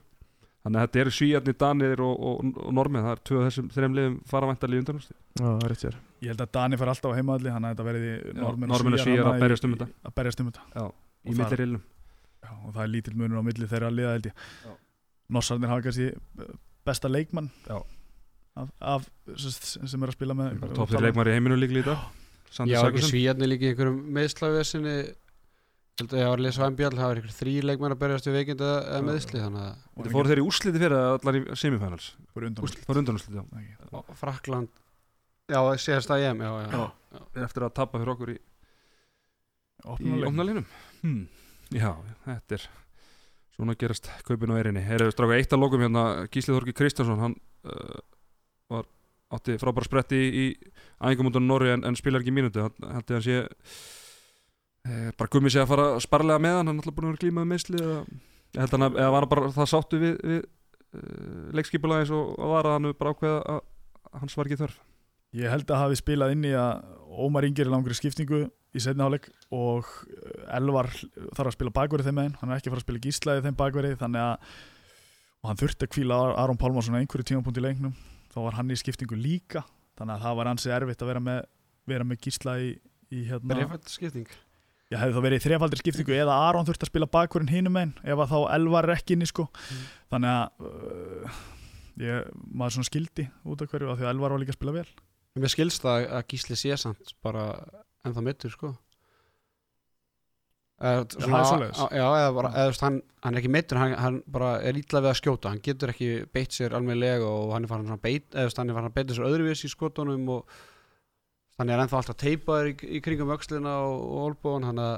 [0.61, 3.69] Þannig að þetta eru svíjarnir, danir og, og, og normenn það er tvö af þessum
[3.73, 4.81] þreim liðum faravæntal í
[5.71, 5.95] rétt sér.
[6.21, 9.23] Ég held að Dani fara alltaf á heimaðalli Þannig að þetta verði Norðmenn og Svíar
[9.23, 9.87] þarna að berjast um þetta.
[10.05, 10.85] Að berjast um þetta.
[11.21, 11.81] Í millirilnum
[12.41, 14.45] Já, og það er lítill munur á milli þeirra liða held ég.
[14.65, 14.71] Já.
[15.35, 16.53] Nossarnir hafa kannski eh,
[16.87, 17.49] besta leikmann.
[17.67, 17.77] Já.
[18.59, 19.07] Af, af
[19.39, 22.09] sem er að spila með topp fyrir leikmar í heiminu líklega í dag
[22.51, 24.95] Sandi Já, ekki Sakusen svíjarnir líka í einhverjum meðslavesinni
[26.01, 28.27] held að ég var að lesa á MBL það var ykkur þrý leikmenn að berjast
[28.27, 32.07] við veikind eða meðsli þannig að Þetta fóru þeir í úrsliti fyrir allar í semifinals?
[32.31, 32.85] Fóru undan úrslit.
[32.87, 33.43] Fóru undan úrsliti, já.
[33.61, 33.89] Ekki.
[33.99, 34.81] og Frakland
[35.51, 36.69] já, síðast að EM já, já,
[37.11, 37.23] Já.
[37.45, 38.37] Eftir að tappa fyrir okkur í,
[40.27, 40.67] opnalínum
[41.03, 41.25] hmm.
[41.75, 41.91] Já,
[42.27, 42.69] þetta er
[43.51, 47.35] Svona gerast kaupin á erinni Herðu stráka eitt að lokum hérna Gísli Þorki Kristjánsson Hann
[47.67, 47.99] uh,
[49.35, 50.45] átti frábæra spretti í, í
[51.01, 52.63] æfingamóndunum Norri en, en spilar ekki mínútu.
[52.65, 53.51] Hann held ég að
[54.87, 56.71] eh, bara gummi sig að fara sparlega með hann.
[56.71, 57.99] Hann er alltaf búin að vera glímað meðsli eða,
[58.67, 62.69] að, eða var hann bara það sáttu við, við uh, leikskipulagi eins og og var
[62.71, 63.61] að hann bara ákveða að,
[64.11, 64.79] að hans var ekki þörf.
[65.41, 69.03] Ég held að hafi spilað inn í að Ómar Inger er langri skiptingu í setni
[69.03, 72.83] hálfleik og eh, Elvar þarf að spila bakverið þeim meginn, hann er ekki að fara
[72.83, 74.55] að spila gíslaði þeim bakverið þannig að
[75.47, 77.95] hann þurfti að kvíla Ar- Aron Pálmarsson á einhverju tímapunkt í leiknum
[78.31, 79.63] þá var hann í skiptingu líka
[79.99, 81.41] þannig að það var ansið erfitt að vera með,
[81.91, 82.71] vera með gísla í,
[83.11, 84.31] í hérna berjafælt skipting.
[84.91, 87.93] Ég hefði þá verið í þrefaldir skiptingu eða Aron þurfti að spila bakverðin hinum meginn
[88.03, 89.45] ef að þá Elvar er ekki inni sko.
[89.47, 89.85] Mm.
[90.11, 91.37] þannig að uh,
[92.03, 94.75] ég, maður svona skildi út af hverju af því að Elvar var líka að spila
[94.79, 94.87] vel.
[95.39, 97.45] Mér skilst það að Gísli sé samt bara
[98.03, 98.81] ennþá mittur sko Eða, það svona, er svoleiðis.
[98.81, 99.19] á- Já,
[99.87, 100.70] eða bara, eða, þú veist,
[102.81, 105.93] hann, hann er ekki mittur, hann, hann bara er ítla við að skjóta, hann getur
[105.93, 108.77] ekki beitt sér alveglega og hann er farin að beit, eða, þú veist, hann er
[108.79, 110.57] farin að beita sér öðruvís í skotunum og
[111.59, 114.97] þannig er ennþá alltaf teipaður í, í kringum öxlina og, og olbúan, hann að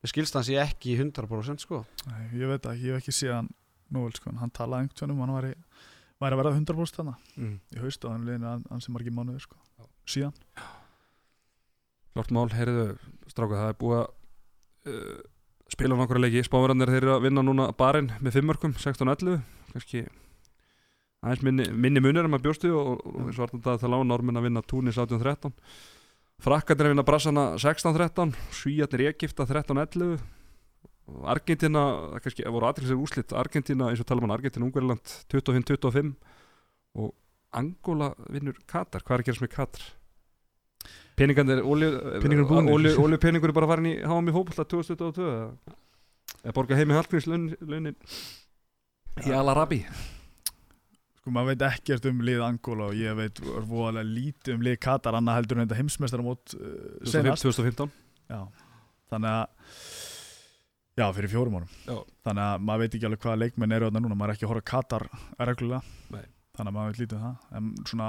[0.00, 3.36] mér skilst hann sé ekki 100% sko Nei, ég veit að ég hef ekki séð
[3.36, 3.50] hann
[3.94, 5.54] nú vel sko, hann talaði einhvern tjónum hann væri,
[6.22, 7.56] væri að verða 100% þannig mm.
[7.76, 9.60] í haust og hann hann sem margir mánuður sko.
[10.10, 10.34] síðan
[12.10, 12.96] Klart mál, heyrðu,
[13.30, 14.08] stráka, það er búið að
[14.90, 15.20] uh,
[15.70, 16.42] spila nokkura leiki.
[16.46, 20.04] Spáverðarnir þeir eru að vinna núna barinn með fimmörkum, 16-11 kannski
[21.20, 24.40] aðeins minni, minni munir en maður bjóstu og, eins og vartum það að lána normin
[24.40, 25.54] að vinna Túnis 18-13
[26.40, 30.14] Frakkarnir að vinna Brassana 16-13 Svíjarnir Egipta 13-11
[31.10, 31.82] og Argentina,
[32.14, 36.12] það kannski voru aðtilsir úslit, Argentina eins og tala um Argentina, Ungarland 25-25
[37.02, 37.10] og
[37.58, 39.88] Angola vinnur Katar, hvað er að gerast með Katar?
[41.20, 41.60] Peningarnir,
[43.04, 45.76] oljupeningur er bara farin í HM í fótbolta 2022 eða-
[46.46, 47.96] eða borga heimi Hallgríms launin?
[49.26, 49.82] Í Al-Arabi
[51.20, 55.18] sko maður veit ekkert um lið Angola og ég veit voðalega lítið um lið Katar
[55.18, 57.90] annað heldur en þetta heimsmeistar mót uh, senast 2015
[58.30, 58.40] já.
[59.12, 59.44] þannig að
[61.00, 61.68] já fyrir fjórum árum.
[61.84, 61.98] Já.
[62.24, 64.52] þannig að maður veit ekki alveg hvaða leikmenn eru þarna núna maður er ekki að
[64.54, 65.04] horfa á Katar
[65.50, 65.82] reglulega.
[66.16, 66.24] Nei.
[66.60, 67.44] Þannig að maður veit lítið um það.
[67.58, 68.08] En svona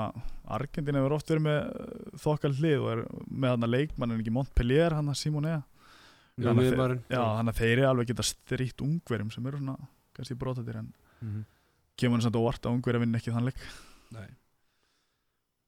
[0.60, 4.34] Argentin hefur oft verið með uh, þokkal hlið og er með hann leikmann en ekki
[4.36, 5.56] Montpellier hann að Simone
[6.52, 9.76] þannig að þannig að þeir eru alveg geta stríkt ungverjum sem eru svona
[10.16, 10.92] kannski brotatir en
[12.00, 13.60] kemur hann samt óvart að ungverja vinna ekki þann leik.
[14.16, 14.28] Nei.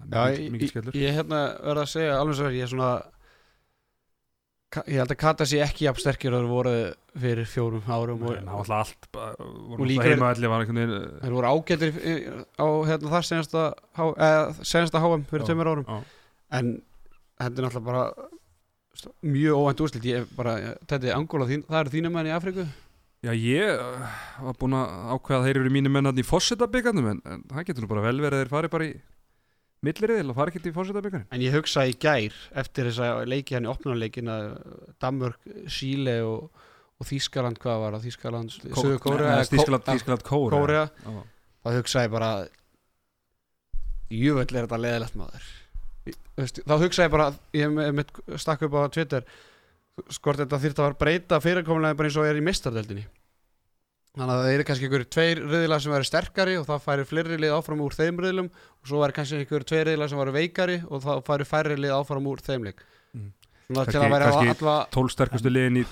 [0.04, 2.72] Já, Mikið- ég, mikið ég, ég hérna verða að segja alveg svo verið, ég er
[2.74, 2.90] svona
[4.88, 6.74] ég held að Kata sé ekki jafn sterkir og þeir voru
[7.24, 9.08] fyrir fjórum árum Nei, og, það alltaf allt
[9.78, 10.06] og líka-
[10.98, 11.92] eh, þeir voru ágættir
[12.58, 13.66] á hérna, þar senasta,
[14.00, 15.86] H- eða, senasta HM fyrir tveimur árum.
[15.86, 16.00] Já.
[16.60, 16.72] en
[17.40, 18.06] þetta er náttúrulega bara
[19.24, 20.04] mjög óvænt úrslit.
[20.88, 22.68] Þetta er Angola, það eru þínu menn í Afríku.
[23.24, 24.08] Já, ég uh,
[24.44, 27.66] var búinn að ákveða að þeir eru mínu menn hann í fósetabyggandum en, en það
[27.70, 28.94] getur nú bara vel verið að þeir fari bara í
[29.84, 33.58] milliriðil og fari ekki í fósetabyggandum en ég hugsa í gær eftir þess að leiki
[33.58, 34.46] hann í opnarleikin að
[35.04, 35.40] Danmörk,
[35.72, 36.66] Síle og,
[37.00, 38.06] og Þískaland, hvað var það?
[38.08, 39.40] Þískaland, Suður Kórea.
[39.50, 40.86] Þískaland, Kórea
[41.64, 42.32] þá hugsaði ég bara
[44.14, 45.50] júvöld er þetta leðilegt maður.
[46.36, 49.28] Þá hugsaði ég bara ég hef stakk upp á Twitter
[50.14, 53.04] skort þetta þyrfti að vera breyta fyrirkomulega bara eins og er í mistardeldinni
[54.14, 57.38] þannig að það eru kannski einhverju tveir riðilar sem væri sterkari og þá færi fleiri
[57.42, 60.76] lið áfram úr þeim riðilum og svo væri kannski einhverju tveir riðilar sem væri veikari
[60.90, 62.84] og þá færi færri lið áfram úr þeim leik
[63.14, 63.30] Mm.
[63.70, 65.84] Kannski- kannski- alltaf Tól sterkustu liðin í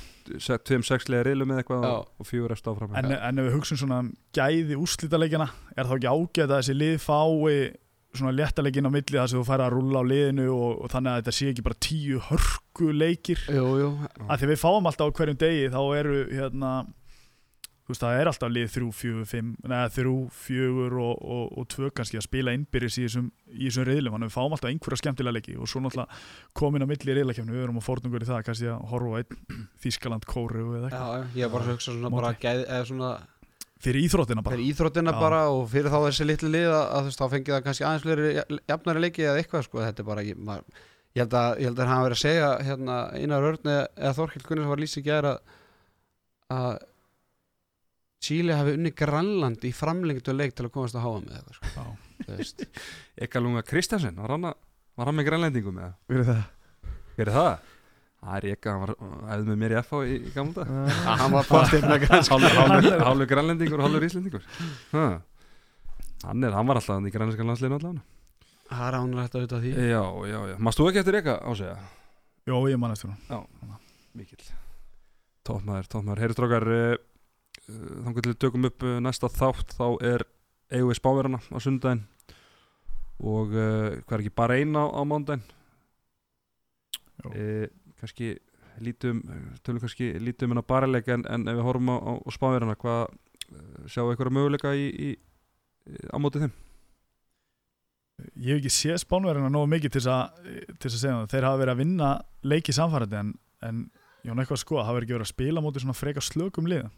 [0.41, 1.91] 2-6 liða riðlum eða eitthvað Já.
[2.19, 5.47] og, fjögur eftir áfram en, en ef við hugsun svona um gæði úrslítaleikjana
[5.77, 7.77] er þá ekki ágætt að þessi lið fái
[8.17, 11.11] svona léttaleikin á milli þar sem þú færi að rúlla á liðinu og, og þannig
[11.13, 13.89] að þetta sé ekki bara tíu hörku leikir jú, jú,
[14.27, 16.71] að því við fáum alltaf á hverjum degi þá eru hérna
[17.91, 20.15] veist það er alltaf lið þrjú, fjögur, fimm neða þrjú,
[20.45, 24.29] fjögur og, og, og tvö kannski að spila innbyrðis í þessum, í þessum reyðlum þannig
[24.29, 26.21] að við fáum alltaf einhverja skemmtilega leiki og svo náttúrulega
[26.57, 29.67] komin á milli í reyðlakefni við erum að fornungur í það kannski að horfa einn
[29.81, 31.27] Þískaland, Kóru eða eitthvað.
[31.27, 33.11] Já, ég bara að hugsa svona bara gæð, eða svona
[33.81, 34.55] fyrir íþróttina bara.
[34.55, 37.87] Fyrir íþróttina bara og fyrir þá þessi litlu lið að, að þá fengið það kannski
[37.87, 40.83] aðeins fleiri jafnari leiki eða eitthvað sko, þetta er bara ég, maður,
[41.15, 44.83] ég held að, að hann verið að segja hérna Einar Örn eða, Þorkild Gunnar var
[44.83, 45.33] lýsið gæra
[46.51, 46.85] að
[48.21, 51.69] Chile hafi unni Grænland í framlengtu leik til að komast að háa með eitthvað sko,
[51.73, 52.17] Já.
[52.27, 52.65] þú veist.
[53.25, 54.45] Ekalunga Kristjansen, var hann,
[54.99, 55.95] var hann með grænlendingum eða?
[56.11, 56.43] Fyrir það?
[57.17, 57.51] Hver er það?
[58.21, 58.91] Það er Eka, hann var
[59.33, 61.49] æðið með mér í FH í, í gamla dag Já, hann var
[61.89, 62.37] með grænska
[63.07, 64.45] Hálfur grænlendingur og hálfur íslendingur.
[64.93, 65.05] Ha.
[66.27, 68.05] Hann er, hann var alltaf í grænlenskan landsliðinu allavega
[68.71, 69.71] Það er hann rætt að auðvitað því.
[69.89, 71.77] Já, já, já, mást þú ekki eftir Eka á segja?
[72.45, 73.73] Jó, ég man eftir hún
[74.13, 74.37] Mikil
[75.41, 76.37] Tópmaður, tópmaður, heyri
[77.71, 80.27] uh, Þannig til við tökum upp uh, næsta þátt þá er
[80.71, 82.05] við spáverana á sundaginn
[83.21, 85.43] og uh, hvað er ekki bara eina á, á mándaginn
[87.27, 87.67] uh,
[87.99, 88.33] kannski
[88.81, 89.19] lítum
[89.65, 92.77] tölum kannski lítum en að barleika en, en ef við horfum á, á, á spáverana
[92.79, 93.11] hvað
[93.51, 96.53] við einhverja möguleika í, í, í á móti þeim?
[98.37, 100.41] Ég hef ekki séð spánverðina nógu mikið til að,
[100.77, 101.29] til að segja það.
[101.33, 102.09] Þeir hafa verið að vinna
[102.45, 103.31] leiki samfærandi en,
[103.65, 103.79] en
[104.27, 106.91] hann eitthvað að skoða, hafa ekki verið að spila móti svona freka slökum liða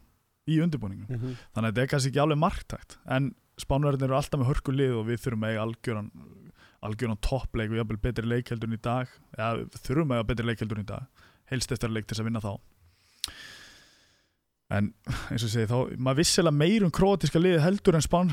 [0.49, 1.07] í undirbúningum.
[1.09, 1.35] Mhm.
[1.55, 2.97] Þannig að þetta er kannski ekki alveg marktækt.
[3.07, 3.29] En
[3.61, 6.11] spánverðin eru alltaf með hörku lið og við þurfum að eiga algjöran,
[6.83, 9.07] algjöran toppleik og jafnvel betri leikheldur í dag.
[9.37, 11.05] Já, við þurfum að eiga betri leikheldur í dag.
[11.51, 12.53] Helst eftir leik til þess að vinna þá.
[14.73, 14.89] En
[15.29, 18.31] eins og segi, þá, maður vissilega meir um króatíska liði heldur en spán,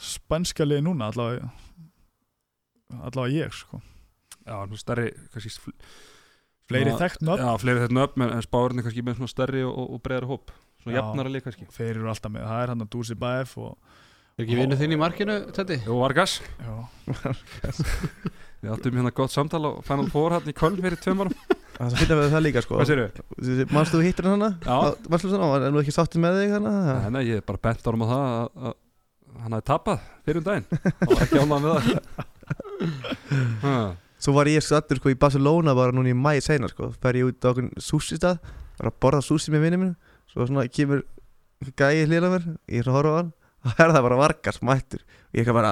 [0.00, 1.50] spænska liði núna allavega
[3.02, 3.80] allavega ég sko
[4.46, 5.74] Já, nú stærri kannski fl-
[6.70, 9.64] fleiri svona- þekkt nöfn Já, fleiri þetta nöfn en, en spáverðin kannski með svona stærri
[9.66, 10.54] og, og, breiðari hóp
[10.86, 13.76] svona jafnara líka kannski þeir eru alltaf með, það er hann að Dúsi Bæf og
[14.36, 15.78] Er ekki vinnu þinn í markinu, Teddy?
[15.86, 16.72] Jú, Vargas já,
[18.60, 21.32] Við áttum hérna gott samtal á Final Four hann í Köln fyrir tveim árum
[21.76, 23.62] Það fyrir með það líka sko Hvað sér við?
[23.72, 24.50] Manstu þú hittir hann hana?
[24.60, 24.92] Já.
[25.08, 26.72] Manstu þú svona, er nú ekki sáttið með þig hana?
[27.00, 30.40] Nei, nei, ég er bara bent árum á það að, að hann hafi tapað fyrir
[30.42, 30.68] um daginn
[31.00, 31.88] Það var ekki ánað með það
[33.64, 33.76] ha.
[34.26, 37.32] Svo var ég sattur sko í Barcelona bara núna í mæi seinar sko Fer ég
[37.32, 38.36] út á okkur sushi stað
[38.76, 39.96] Var að borða sushi með vinni minn
[40.36, 41.00] Svo svona kemur
[41.80, 43.30] gæi hlýla mér Ég er að horfa á hann
[43.64, 45.00] Og er það bara vargas mættur
[45.32, 45.70] Og ég kann bara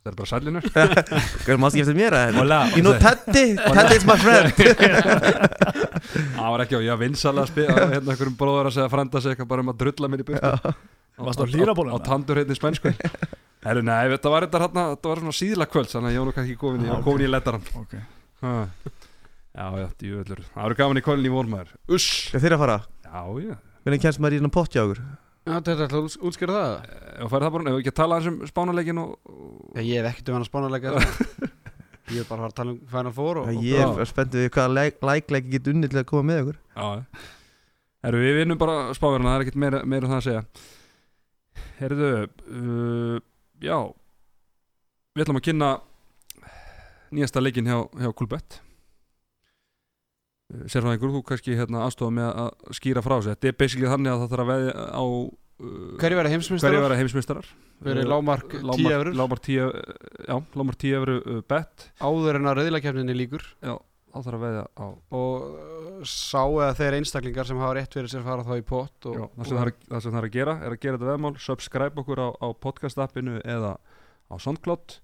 [0.00, 2.40] Það er bara sælinur Hvað er maður ekki eftir mér að þetta?
[2.40, 2.60] Hola.
[2.72, 4.48] You know Teddy, Teddy is my friend.
[6.40, 9.20] Það var ekki á, ég var vinsalega að spila hérna einhverjum bróður að segja frænda
[9.20, 10.72] sig eitthvað bara um að drulla mér í byrtu Já.
[11.20, 11.92] Varstu á hlýrabólum?
[11.92, 12.94] Á tandur hérna í spænsku.
[13.60, 16.52] Herru, nei, þetta var, þetta, hérna, þetta var svona síðla kvöld Þannig að ég var
[16.64, 17.04] komin í, Ah, okay.
[17.10, 17.96] komin í lettaran ok,
[18.40, 18.54] ha.
[19.52, 22.08] Já, já, Það eru gaman í kvölin í vormaður Uss.
[22.32, 22.78] Þeir að fara?
[23.04, 25.02] Já, já Hvernig kemst maður í hérna potti á okkur?
[25.40, 26.72] Já, þetta er alltaf að útskýra það.
[27.24, 29.82] Og færi það bara, ef við ekki að tala eins um spánuleikin og, og Já,
[29.86, 30.94] ég hef ekkert um hann að spánalega
[32.10, 34.86] Ég er bara að tala um Final Four og, og Ég er spenntið við hvaða
[35.08, 36.88] lækleiki get unni til að koma með okkur Já,
[38.00, 40.44] Herru, við vinnum bara spáverðina, það er ekkert meira, meira um það að segja.
[41.80, 42.06] Herru,
[42.48, 43.18] uh,
[43.60, 43.76] já.
[45.12, 45.68] Við ætlum að kynna
[47.12, 48.60] nýjasta leikinn hjá, hjá Kulbett
[50.50, 54.22] Sérfæðingur, þú kannski hérna, aðstofa með að skýra frá sig Þetta er basically þannig að
[54.22, 55.68] það þarf að veðja á uh,
[56.00, 56.32] Hverju vera
[56.98, 57.52] heimsmeistarar?
[57.86, 59.60] Verið lágmark 10 eurur Lámark 10
[60.26, 61.86] Já, lámark 10 eurur uh, bet.
[62.02, 63.76] Áður en að reyðlakefninni líkur Já,
[64.10, 64.86] þá þarf að veðja á.
[65.20, 69.10] Og uh, sá eða þeir einstaklingar sem hafa rétt fyrir sér fara þá í pott
[69.10, 70.98] og, Já, það, sem það, er, það sem það er að gera er að gera
[70.98, 73.76] þetta veðmál subscribe okkur á, á podcast appinu eða
[74.26, 74.98] á SoundCloud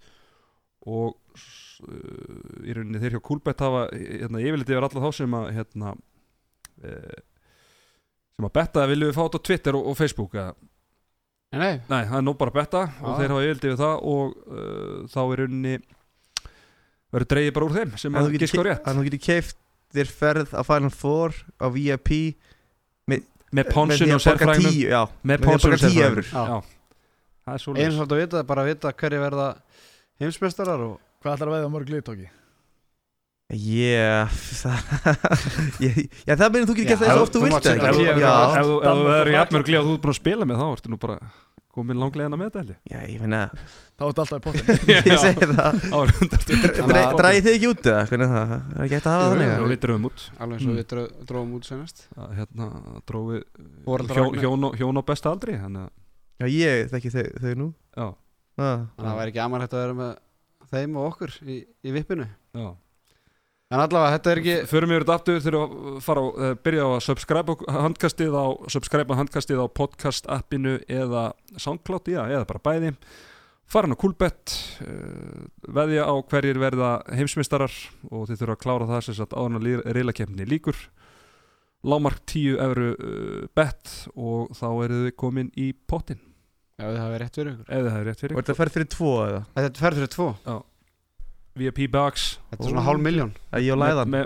[0.90, 1.48] og uh,
[1.84, 5.92] í rauninni þeir hjá Coolbet hafa hérna, yfirleitt yfir alla þá sem að hérna,
[6.84, 7.18] uh,
[8.36, 10.56] sem að betta að viljum við fá þetta á Twitter og, og Facebook eða,
[11.54, 13.18] Nei, nei, nei, það er nóg bara að betta og Já.
[13.20, 15.76] þeir hafa yfirleitt yfir það og uh, þá í rauninni
[17.14, 18.82] verður dreigið bara úr þeim sem að giska á rétt.
[18.82, 19.60] Þannig að þú getur keift
[19.96, 22.10] þér ferð á Final Four á VIP
[23.54, 26.72] með ponsun og með að borga sérfræðinum 10, Já, með að ponsun og 10 sérfræðinum
[27.46, 29.46] það er svo eins og þetta vita, bara að vita hverju verða
[30.20, 32.28] heimsmeistarar og hvað ætlar að veða mörg liðtóki?
[33.46, 34.26] Yeah,
[34.62, 34.78] það,
[35.78, 38.06] ég, já, það meðan þú getur gert það eins og oft þú vilt ef þú-
[38.08, 41.18] verður og jafnmörg glíð og þú ert búin að spila með þá ertu nú bara
[41.76, 42.78] komin langlegina með þetta held ég.
[42.90, 43.40] já, ég meina,
[44.00, 44.66] þá ertu alltaf í pottin
[44.96, 45.78] ég segi það.
[45.86, 48.02] Er að- Dræði þið ekki út eða?
[48.10, 48.50] Hvernig er það?
[48.50, 50.26] Það er ekki hægt að hafa þannig við dröfum út.
[50.40, 50.78] Alveg eins og Mm.
[50.80, 52.02] við dróum út senast.
[52.16, 52.68] Að hérna
[53.06, 53.42] drófi
[53.86, 55.78] Foreldrar hjón, á- hjón á besta aldri að
[56.42, 57.66] Já, ég þekki þau, þau nú.
[57.96, 58.06] Já,
[58.58, 58.80] ah.
[58.96, 60.16] Að það væri ekki amalegt að vera með
[60.72, 62.26] þeim og okkur í, í vippinu.
[62.56, 62.68] Já.
[63.66, 66.90] En allavega, þetta er ekki yfir þetta aftur þegar að fara á, uh, byrja á
[66.94, 72.62] að subscribe á handkastið á subscribe handkastið á podcast appinu eða Soundcloud, já, eða bara
[72.62, 72.92] bæði.
[73.66, 74.54] Farin á Coolbet
[74.86, 77.74] uh, veðja á hverjir verða heimsmeistarar
[78.12, 80.78] og þið þurfa að klára það sem sagt áðan að reylakefni líkur
[81.86, 86.22] lámark 10 evru uh, bet og þá eru þið komin í pottin
[86.76, 87.68] Já, það hefur rétt fyrir ykkur.
[87.72, 89.38] Ef það er rétt Og fyrir þetta ferð fyrir tvo eða?
[89.56, 90.26] Þetta fer fyrir tvo.
[91.56, 92.26] VIP Box.
[92.50, 94.16] Þetta er svona hálf miljón Að ég og læðan.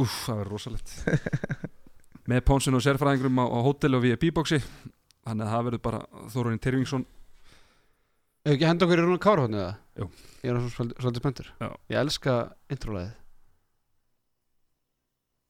[0.00, 0.94] Úf, það verður rosalegt.
[2.32, 4.62] Með pónsun og sérfræðingurum á, á hótel og VIP boxi.
[5.28, 6.00] Þannig að það verður bara
[6.32, 7.04] Þórunni Tyrfingsson.
[8.44, 9.76] Hefur ekki henda okkur í rúna kárhóðni eða?
[10.00, 10.08] Jú.
[10.40, 11.68] Ég er svona svolítið, Já.
[11.92, 12.38] Ég elska
[12.72, 13.12] introlæðið.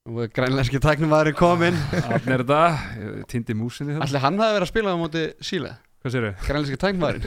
[0.05, 2.59] Og grænlenski tæknum komin Þannig er þetta,
[3.01, 5.71] ég týndi músinni hérna Allir hann hafi verið að spila á móti síle
[6.05, 6.33] Hvað sér þau?
[6.45, 7.23] Grænlenski tæknum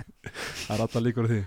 [0.64, 1.40] Það er alltaf líkur því.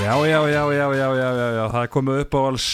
[0.00, 2.68] Já, já, já, já, já, já, já, já, það er komið upp á alls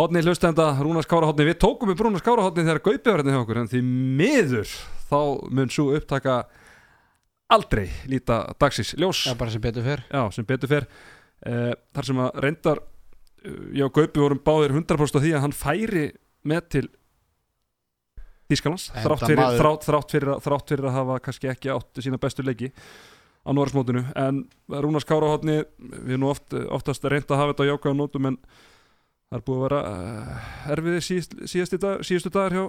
[0.00, 3.36] Hodni hlustenda, Rúna Skára hodni Við tókum við Rúna Skára hodni þegar Gaupið var hérna
[3.36, 3.84] hjá okkur En því
[4.16, 4.76] miður
[5.12, 5.18] þá
[5.52, 6.40] mun svo upptaka
[7.54, 9.24] aldrei líta dagsins ljós.
[9.28, 10.86] Já, bara sem betur fyrr Já, sem betur fer.
[11.42, 15.56] Uh, Þar sem að reyndar uh, Já, Gaupi vorum báðir 100% á því að hann
[15.56, 16.04] færi
[16.48, 16.84] með til
[18.52, 22.18] Þýskalands Enda þrátt þrátt, þrátt, fyrir, að- þrátt fyrir að hafa kannski ekki átt sína
[22.20, 22.68] bestu leiki
[23.42, 27.70] á Norrismótinu en Rúnars Kárahotni við erum nú oft, oftast reynd að hafa þetta á
[27.72, 28.36] jákvæða nótum en
[29.32, 32.64] það er búið að vera uh, erfiðir síðast, síðustu, dag, síðustu dagar hjá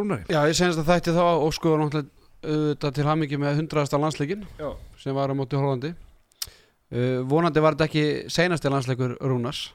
[0.00, 0.24] Rúnari.
[0.32, 3.98] Já, ég senast að þætti þá og sko náttúrulega auðvitað til hamingi með 100.
[4.00, 4.70] landsleikin Já.
[5.00, 9.68] sem var á móti Hollandi uh, vonandi var þetta ekki seinasti landsleikur Rúnars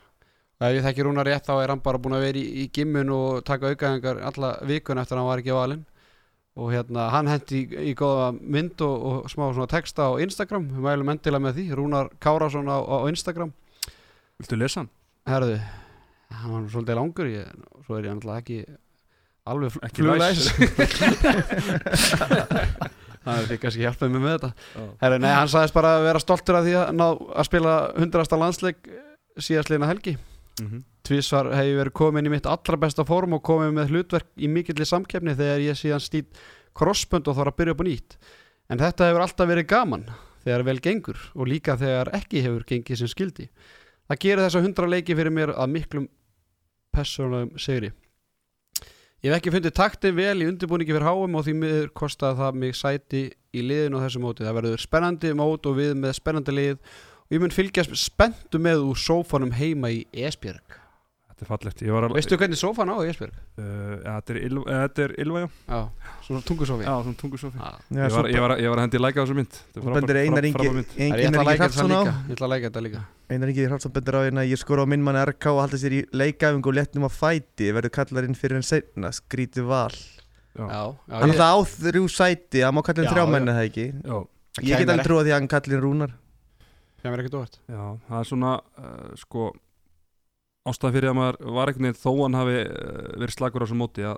[0.59, 3.11] ef ég þekki Rúnar rétt þá er hann bara búin að vera í, í gimmun
[3.11, 5.83] og taka aukaðingar alla vikun eftir að hann var ekki valinn
[6.55, 10.69] og hérna hann hendi í, í góða mynd og, og smá svona texta á Instagram
[10.71, 13.51] við mælum endilega með því, Rúnar Kárásson á, á Instagram
[14.39, 14.91] Viltu lesa hann?
[15.27, 15.59] herðu,
[16.31, 18.59] hann var svolítið langur ég, svo er ég náttúrulega ekki
[19.45, 19.71] alveg
[20.19, 20.47] læs.
[23.25, 24.85] það er því kannski hjálpaði mig með þetta Já.
[25.01, 28.39] Herru, nei, hann sagðist bara að vera stoltur af því að, ná, að spila hundrasta
[28.41, 28.89] landsleik
[29.35, 30.15] síðastliðina helgi
[30.55, 30.83] Mm -hmm.
[31.03, 34.47] Tvísvar hef ég verið komin í mitt allra besta form og komið með hlutverk í
[34.47, 36.31] mikilli samkeppni þegar ég síðan stýt
[36.73, 38.17] krossbönd og þarf að byrja upp á nýtt
[38.69, 40.05] en þetta hefur alltaf verið gaman
[40.45, 43.49] þegar vel gengur og líka þegar ekki hefur gengið sem skildi
[44.07, 46.07] það gerir þessa hundra leiki fyrir mér að miklum
[46.95, 47.91] persónulegum sigri
[49.25, 52.57] Ég hef ekki fundið taktin vel í undirbúningi fyrir háum og því miður kostaði það
[52.61, 53.21] mig sæti
[53.57, 54.45] í liðinu á þessu móti.
[54.45, 58.85] Það verður spennandi mót og við með spennandi lið og ég mun fylgjast spenntu með
[58.85, 60.77] úr sófanum heima í Esbjörg.
[61.35, 63.39] Þetta er fallegt að Veistu hvernig sófan á í Esbjörg?
[63.59, 63.65] Uh,
[64.05, 65.47] ja, þetta er Ylva, eh, er já.
[65.67, 65.79] Já,
[66.23, 66.85] svona tungusófi.
[66.87, 67.71] Já, svona tungusofi Já.
[67.91, 69.83] Já, ég, var, ég, var, að- ég var að hendi læka á þessu mynd Þetta
[69.83, 70.47] Þú bendir Einar.
[70.47, 72.13] Það er ég Einar að læka þetta Hrafnsson á líka.
[72.15, 73.01] Ég ætla að læka þetta líka.
[73.27, 75.91] Einar Ingi Hrafnsson bendir á hérna Ég skor á minn mann RK og halda sér
[75.99, 79.91] í leikæfingu og léttum á fæti verður kallarinn fyrir en seinna skrítið val
[80.55, 80.63] Já.
[80.71, 83.31] Já, já, Hann ég, ætla á þrjú sæti, það má kalla Já, hann þrjá já.
[83.35, 84.17] menni það ekki Já,
[84.63, 86.13] Ég get alveg trúið því að hann kallir Rúnar
[88.07, 89.49] það er svona uh, sko
[90.65, 93.79] ástæða fyrir að maður var einhvern veginn þó hann hafi uh, verið slagur á þessu
[93.79, 94.17] móti að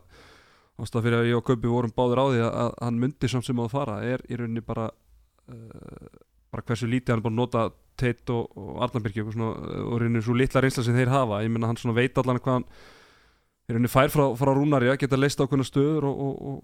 [0.78, 3.48] ástæða fyrir að ég og Kaupi vorum báður á því að, að hann myndi samt
[3.48, 6.08] sem að fara er í rauninni bara uh,
[6.54, 7.68] bara hversu lítið hann er búin að nota
[7.98, 9.50] Teitt og, og Arnarbyrgi og, uh,
[9.88, 11.42] og rauninni svo litla reynsla sem þeir hafa.
[11.42, 12.68] Ég menna hann svona veit allan hvað hann
[13.68, 16.60] í rauninni fær frá, frá Rúnari að geta leist ákveðna stöður og, og,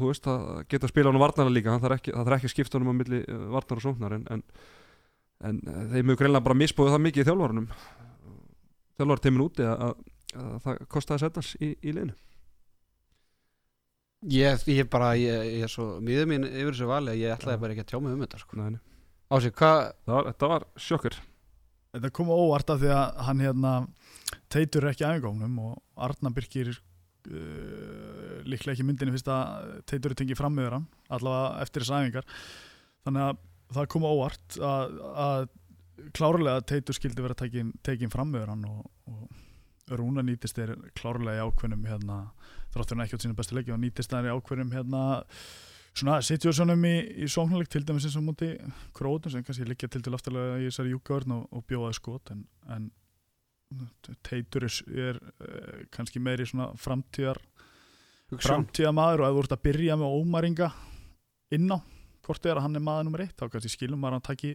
[0.00, 1.70] þú veist að geta spila hann líka.
[1.70, 4.18] Hann þarf ekki, það þarf ekki að skipta honum á milli uh, varnar og sóknar
[4.18, 4.44] en, en,
[5.46, 5.62] en
[5.94, 7.70] þeir mjög greinlega bara misbúið það mikið í þjálfarunum
[8.98, 10.08] þjálfar teimin úti að, að,
[10.42, 12.16] að það kostaði að setjast í, í liðinu
[14.26, 17.60] Ég, ég bara, ég, ég er svo miður mín yfir þessu vali að ég ætlaði
[17.62, 18.56] bara ekki að tjá mig um þetta, sko.
[18.58, 18.80] Nei, nei.
[19.30, 21.18] Ási, hvað, þetta var sjokkur
[21.88, 23.72] Þetta kom á óvart af því að hann hérna
[24.52, 25.76] teitur ekki æfingónum og
[26.08, 31.84] Arna Birkir uh, líklega ekki myndinni fyrst að teitur tengið fram með hann allavega eftir
[31.84, 32.28] þess æfingar
[33.06, 33.40] þannig að
[33.78, 35.46] það kom á óvart að, að
[36.16, 41.40] klárlega teitur skildi vera tekin, tekin fram með hann og, og Rúna nýtist er klárlega
[41.40, 42.18] í ákveðnum hérna,
[42.74, 45.02] þráttur hann ekki á sína bestu leiki og nýtist það í ákveðnum hérna
[45.98, 46.94] svona situasjónum í,
[47.24, 48.52] í sóknarleik til dæmis eins og múti
[48.96, 52.44] krótum sem kannski liggja til til aftalega í þessari júkavörn og, og bjóðaði skot en,
[52.74, 52.90] en
[54.26, 54.76] teitur er,
[55.08, 57.40] er uh, kannski meiri svona framtíðar
[58.36, 60.70] framtíða maður og ef þú ert að byrja með ómaringa
[61.56, 61.78] inn á
[62.28, 64.54] hvort er að hann er maður nummer eitt þá kannski skilum maður að hann taki,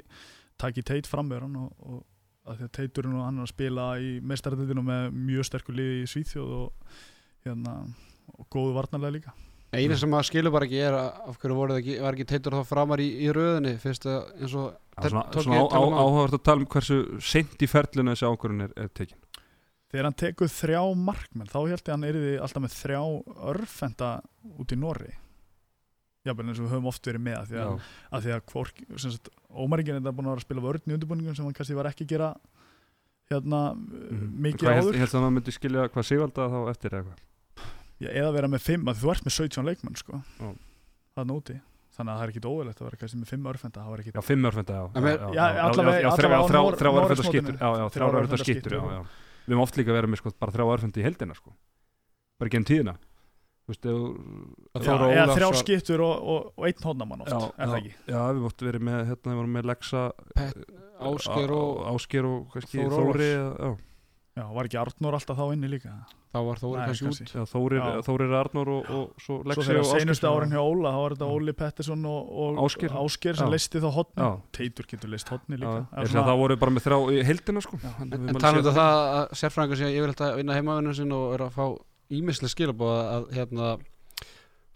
[0.62, 2.04] taki teit fram með hann og, og
[2.52, 6.02] að því að teiturinn og hann er að spila í meistarðildinu með mjög sterkur liði
[6.04, 7.00] í Svíþjóð og
[7.48, 7.76] hérna
[8.34, 9.34] og góðu varnarlega líka.
[9.74, 12.28] Einu sem maður skilur bara ekki er að af hverju voru það ekki, var ekki
[12.30, 13.72] teitur þá framar í, í röðinni?
[13.82, 14.68] Fyrst að eins og
[15.02, 18.76] er svona, um á- áhugavert að tala um hversu seint í ferlinu þessi ákvörðun er,
[18.84, 19.18] er tekin.
[19.90, 23.02] Þegar hann tekur þrjá markmenn þá held ég að hann er alltaf með þrjá
[23.54, 24.12] örfenda
[24.62, 25.12] út í Norri
[26.24, 27.74] jábel eins og við höfum oft verið með af því að,
[28.16, 30.96] að því að hvork, sem sagt, ómaringin er búin að vera að spila vörn í
[30.96, 32.30] undirbúningum sem hann kannski var ekki að gera
[33.32, 34.30] hérna Mhm.
[34.44, 34.94] mikið Hvað, áður.
[34.94, 37.20] ég held að maður myndi skilja hvað Sigvalda þá eftir eða eitthvað?
[38.04, 40.50] Já, eða vera með fimm, að þú ert með 17 leikmenn sko, Já.
[41.16, 41.60] það úti.
[41.94, 44.12] Þannig að það er ekki óverlegt að vera kannski með fimm örfenda það var ekki
[44.18, 44.84] Já, fimm örfenda, já.
[44.98, 49.02] Já, já, allavega á þrjá, örfenda skittur Já, já, þrjá örfenda skittur, já, já.
[49.46, 51.54] Við höfum oft líka verið með sko bara þrjá örfenda í heldina sko.
[52.40, 52.96] Bara ekki enn tíðina
[53.72, 57.94] þrjá var- skiptur og, og, og einn hónamann oft, Já, er það ekki?
[58.12, 60.04] já, við móttum verið með, hérna, með Lexa
[61.04, 63.74] Ásker og Ásker og kannski Þór Þóri já,
[64.34, 65.92] Já, var ekki Arnór alltaf þá inni líka?
[66.34, 68.02] þá var Þóri Nei, kannski út já, Þórir, Já.
[68.08, 69.84] Þórir Arnór og, og svo Svo Lexi þegar
[70.18, 71.28] sem- árin hjá Óla, þá var þetta.
[71.36, 73.38] Óli Pettersson og, og Ásgeir.
[73.38, 74.24] sem leisti þá hotni.
[74.26, 74.32] Já.
[74.58, 75.86] Teitur getur leist hotni Já, líka.
[76.02, 78.74] ég sé að það voru bara með þrjá í heildina sko að En séð um
[78.74, 81.66] það að sérfræðingar sé yfirleitt að vinna heimavinnum sinn og er að fá
[82.20, 83.72] ímislega skilabóð að hérna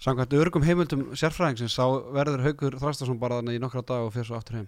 [0.04, 4.28] samkvæmt örgum heimildum sérfræðingsins þá verður Haukur Þrastarsson bara þannig í nokkra dag og fyrir
[4.30, 4.68] svo aftur heim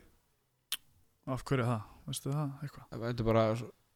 [1.29, 1.83] Af hverju það?
[2.09, 2.85] Veistu það eitthvað?
[3.03, 3.43] Þetta er bara,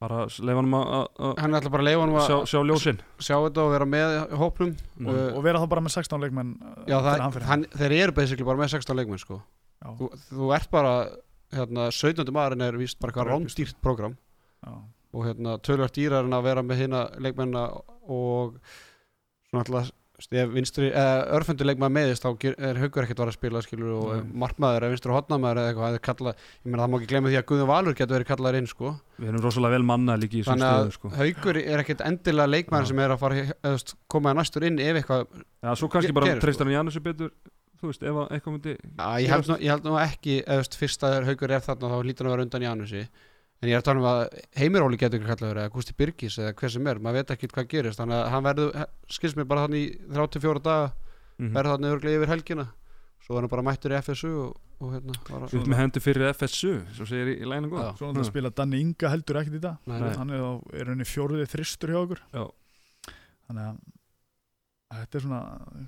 [0.03, 2.99] bara leifa hann að að hann ætla bara að leifa hann sjá, að sjá ljósin
[3.17, 5.07] sjá þetta og vera með hópnum Mm.
[5.09, 8.45] uh, Og vera þá bara með 16 leikmenn uh, Já, það, hann þeir eru basically
[8.45, 9.39] bara með 16 leikmenn sko.
[9.97, 10.91] Þú, þú ert bara
[11.51, 12.29] hérna, 17.
[12.31, 14.13] maðurinn er víst bara eitthvað Bara rándýrt program
[14.61, 14.75] Já.
[15.13, 17.67] Og hérna, tölvært dýrar en að vera með hérna leikmennina
[18.11, 18.57] og
[19.49, 19.91] svona alltaf
[20.31, 24.11] ef vinstri, eða örfundur leikmaður meðist þá er haugur ekkert var að spila skilur og
[24.13, 24.27] mm.
[24.43, 26.33] markmaður eða vinstri hotnamaður eða eitthvað kalla,
[26.63, 28.93] ég meina það má ekki glemja því að Guðun Valur getur verið kallaður inn sko
[29.17, 32.87] Við erum rosalega vel manna líka í að stöðu sko haugur er ekkert endilega leikmaður
[32.87, 32.91] Já.
[32.93, 36.69] sem er að fara veist, koma næstur inn ef eitthvað Já, svo kannski bara treystar
[36.69, 37.33] hann Janussi betur
[37.83, 40.61] Þú veist, ef að eitthvað myndi Já, ég held, nú, ég held nú ekki eða,
[40.61, 43.01] þú veist, fyrst að haugur er þarna þá lítur hann að vera undan Janusi
[43.63, 44.21] en ég er að tala um að
[44.59, 47.47] Heimir Óli getur ekki kallaður eða Gusti Birgis eða hver sem er maður veit ekki
[47.53, 48.85] hvað gerist þannig að hann verður
[49.15, 50.91] skilst mér bara þannig í 34 daga
[51.39, 51.49] Mhm.
[51.55, 52.65] verður þannig örglega yfir helgina
[53.25, 56.27] svo er hann bara mættur í FSU og, og hérna bara, Upp með hendur fyrir
[56.35, 57.87] FSU Svo segir í, í læginu góð.
[57.97, 60.11] Svo náttúrulega spila Danni Inga heldur ekkert í dag Nei, Nei.
[60.19, 62.45] Hann er, þá- er henni fjóruði þristur hjá okkur Já.
[63.49, 63.77] Þannig að
[64.93, 65.41] Þetta er svona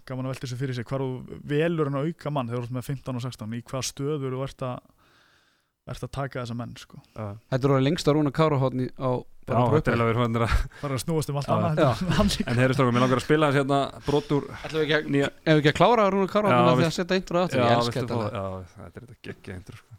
[0.09, 2.65] gaman að velta þessu fyrir sig hvar þú velur hann að auka mann þegar þú
[2.65, 4.33] ert með 15 og 16 í hvað stöður
[5.93, 6.99] ert að að taka þessa menn sko.
[7.15, 9.09] Já, Þetta er orðið lengsta rúna kárahotni á
[9.45, 10.09] Já, bara er að
[10.81, 11.89] það að snúast um allt annað en.
[12.49, 15.11] En heyrðu strákum, mér langar að spila hans hérna brotur við ekki að,
[15.45, 17.61] ef við ekki að klára rúna Já, kárahotni með því veist- að setja intro aftur
[17.61, 19.94] Já, ég elska veistu þetta það, þetta er þetta geggja eindur sko.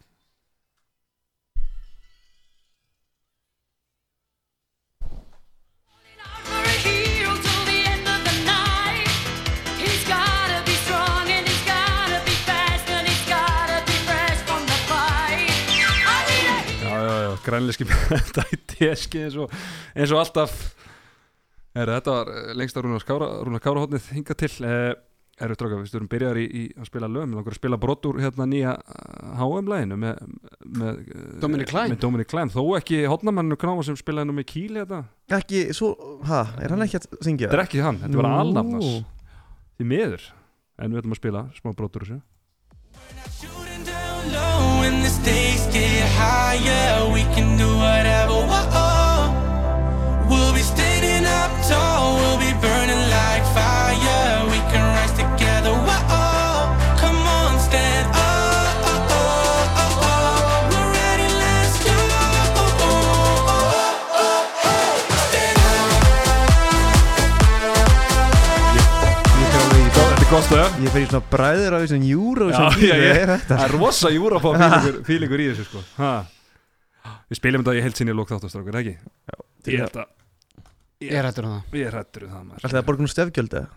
[17.47, 19.53] Grænleiski í teski eins og,
[19.95, 20.55] eins og alltaf.
[21.77, 24.53] Er, Þetta var eh, lengsta Rúnar Kára, Rúnar Kára hotnið hinga til.
[24.65, 24.95] Eh,
[25.37, 28.17] Erum stráka, við sturum byrjar í, í að spila lögum Við langar að spila brotur
[28.23, 28.71] hérna nýja
[29.37, 30.23] HM-læginu með,
[30.79, 31.91] með eh, Dominic Klein.
[31.93, 35.03] Með Dominic Klein, þó ekki hotnamenninu knáma sem spilaði nú með Kíli þetta?
[35.37, 35.91] Ekki, svo,
[36.25, 37.51] ha, er hann ekki að syngja?
[37.51, 38.89] Þetta er ekki hann, þetta var alnafnas
[39.77, 40.25] Því miður.
[40.81, 42.17] En við ætlum að spila smá brotur þessu
[46.27, 48.26] higher, we can do whatever
[70.87, 73.07] Ég fer í svona bræður á þessum Já, já, já.
[73.11, 73.55] er þetta?
[73.57, 76.11] Það er rosa júra að fá fílingur, fílingur í þessu sko ha.
[77.27, 78.93] Við spilum þetta í heilt sinni í lók þáttastrákur, ekki?
[79.67, 80.13] Ég held að
[81.03, 83.11] Ég er hættur um það Ég er hættur um það maður Alltaf að borga nú
[83.11, 83.67] stefgjöld eða?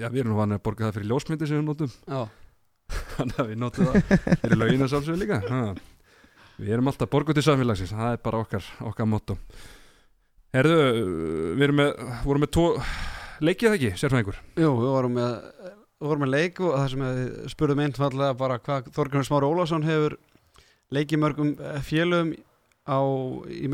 [0.00, 2.22] Já, við erum nú vanið að borga það fyrir ljósmyndi sem við notum Já,
[3.18, 5.60] Þannig að við notum það fyrir löginu sálsögur líka ha.
[6.64, 9.36] Við erum alltaf borguð til samfélagsins Það er bara okkar, okkar motto
[10.56, 10.80] Herðu,
[11.60, 12.66] við erum með vorum með tvo
[13.40, 15.36] leikið það ekki, sérfæðingur Jú, við vorum með,
[16.08, 20.16] vorum með leik og það sem við spurðum einfallega bara hvað Þorgrunur Smári Ólafsson hefur
[20.94, 22.32] leikið mörgum eh, félögum
[22.88, 22.98] á,
[23.52, 23.68] í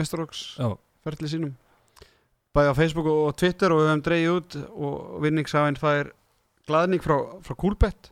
[1.06, 1.54] ferli sínum.
[2.56, 6.10] Bæði á Facebook og Twitter og við höfum dreigið út og vinningshafinn fær
[6.66, 7.16] glaðning frá,
[7.46, 8.10] frá Coolbet.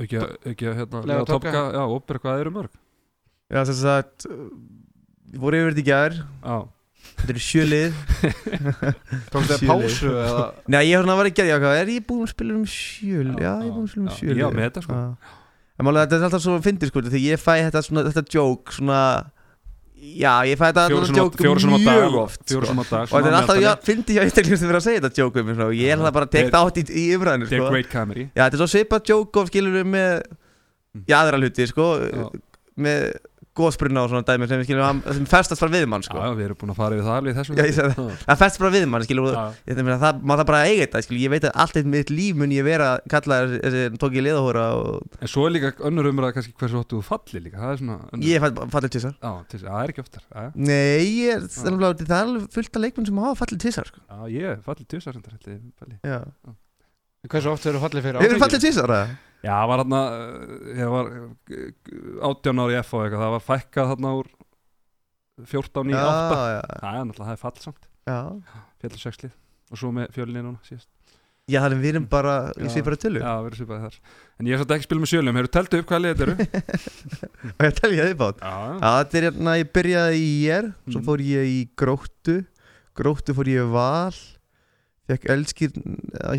[0.00, 1.66] Ekki að, ekki að hérna, Lega Topka.
[1.74, 2.78] Já, opera hvað eru mörg?
[3.50, 4.28] Já, þess að
[5.34, 6.14] Við vorum yfir þetta í gær.
[6.22, 6.56] Já,
[7.14, 7.94] Þetta eru sjölið
[9.32, 10.42] tókst það pásu eða?
[10.74, 12.66] Nei, ég var svona að vera í gær, já, er ég búinn að spila um
[12.68, 13.30] sjöl?
[13.38, 14.98] Já, ég er búinn að spila um sjöl já, með þetta, sko.
[15.74, 18.76] En málega þetta er alltaf svo fyndið sko Þegar ég fæ þetta svona, þetta joke
[18.76, 18.98] svona
[20.04, 22.16] Já, ég fæ þetta fjóru svona joke fjóru mjög dag.
[22.20, 22.74] oft Fjóru sko.
[22.74, 25.02] sem á dag Og þetta er alltaf, já, fyndið hjá einstaklega sem vera að segja
[25.06, 27.64] þetta joke um og Ég er alltaf bara að tekta átt í, í umræðinu They're
[27.64, 27.72] sko.
[27.72, 28.26] great comedy.
[28.30, 30.12] Já, þetta er svo svipað joke of skilur með
[33.54, 36.18] Góðspruna og svona dæmi sem við skilur sem festast bara við mann, sko.
[36.18, 38.08] Já, við erum búin að fara yfir það alveg þessum Já, það.
[38.24, 39.42] Það festast bara við mann, skilur Já.
[39.70, 42.10] Ég meina, það, maður það bara að eiga þetta, ég veit að allt eitt mitt
[42.10, 45.70] líf mun ég vera að kalla þessi, tók ég liðahóra og En svo er líka
[45.86, 48.94] önnur umræða kannski hversu óttu þú falli líka Það er svona önnur- ég fæ- fallið
[48.96, 52.50] tvisar Já, að það er ekki oftar Já, Nei, ég það alveg- það er alveg
[52.58, 54.02] fullt af leikmenn sem hafa fallið tvisar, sko.
[54.10, 56.18] Já ég falli tvisar sem þetta Já,
[57.30, 58.58] Hversu oft hefur fallið fyrir Við áfengi?
[59.44, 60.00] Já, það var hérna,
[60.80, 61.10] ég var
[62.30, 64.30] átján ári í F og eitthvað, það var fækkað þarna úr
[65.50, 68.18] 14 í 8 Já, já, Það er náttúrulega, það er fall samt, já
[68.84, 69.32] fjallir sexlið
[69.74, 70.88] og svo með fjölinni núna síðast.
[71.44, 72.68] Já, þannig við erum bara í Já.
[72.72, 73.96] svipara tölu Já, við erum svipaði þar.
[74.40, 76.24] En ég er svolítið ekki að spila með sjölum, hefur teltu upp hvað liðið þetta
[76.24, 76.34] eru?
[77.58, 78.38] Og ég telja þið bát.
[78.40, 81.04] Já, Já, þetta er hérna, ég byrjaði í ég Svo Mm.
[81.10, 82.36] fór ég í gróttu.
[82.96, 84.16] Gróttu fór ég í val
[85.04, 85.68] Fekk elskir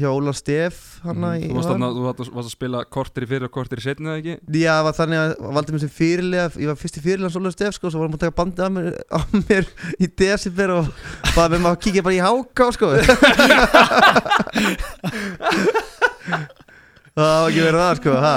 [0.02, 3.78] hjá Óla Steff í Þú varst, þú varst, að spila kortir í fyrir og kortir
[3.78, 4.36] í setni eða ekki?
[4.58, 7.52] Já, það var þannig að valdi mér sem fyrirlega Ég var fyrst í fyrirlega Óla
[7.54, 9.64] Steff sko Svo var hann búin að taka bandið á mér, á mér
[10.02, 10.90] í desember Og
[11.36, 12.88] bara með maður að kíkja bara í háká sko.
[17.16, 18.32] Það var ekki verið það sko ha.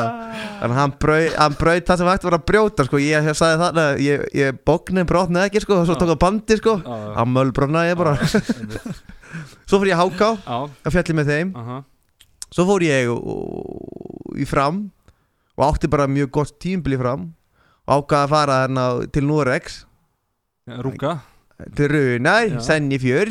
[0.61, 3.01] Þannig að hann braut það sem hægt var að brjóta sko.
[3.03, 6.75] Ég, sagði þarna Ég, ég bóknið brotnaði ekki sko og Svo tók það bandið sko.
[7.17, 8.15] Hann mölbrotnaði ég bara
[9.69, 11.51] Svo fór ég háká að fjalli með þeim.
[11.59, 11.79] Aha.
[12.49, 13.11] Svo fór ég
[14.39, 14.87] í fram
[15.59, 17.29] og átti bara mjög gott tímbil í fram.
[17.89, 19.83] Og ákvaði að fara hérna til Norex.
[20.85, 21.19] Rúka
[21.75, 22.59] til Runar, Já.
[22.63, 23.31] Senni fjör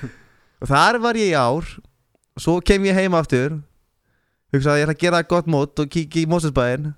[0.60, 1.66] og þar var ég í ár.
[2.34, 3.60] Og svo kem ég heim aftur.
[4.50, 6.88] Hugsaði að ég ætla að gera gott mót og kíkja í Mósesbæðin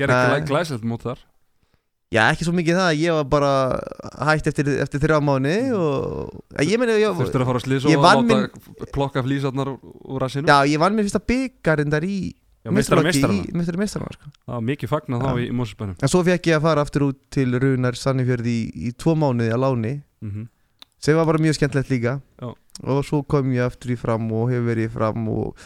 [0.00, 0.28] Gerði Nei.
[0.40, 1.20] glæ, glæsilegt mót þar
[2.14, 3.52] Já, ekki svo mikið það, ég var bara
[4.28, 7.90] hætt eftir, eftir þrjá mánu og að ég meni, ég, Þurftur að fara að slýsa
[7.90, 12.18] og láta plokka flýsarnar úr, úr rassinu já, ég vann mér fyrsta byggarindar í
[12.70, 14.30] meistara meistarana sko.
[14.30, 17.18] Það var mikið fagnað þá í, Mósusbænum En svo fekk ég að fara aftur út
[17.34, 20.46] til Runar Sannifjörði í, í tvo mánuði að láni mm -hmm.
[21.02, 22.54] sem var bara mjög skemmtilegt líka Já.
[22.86, 25.58] og svo kom ég aftur í fram og hefur verið í fram og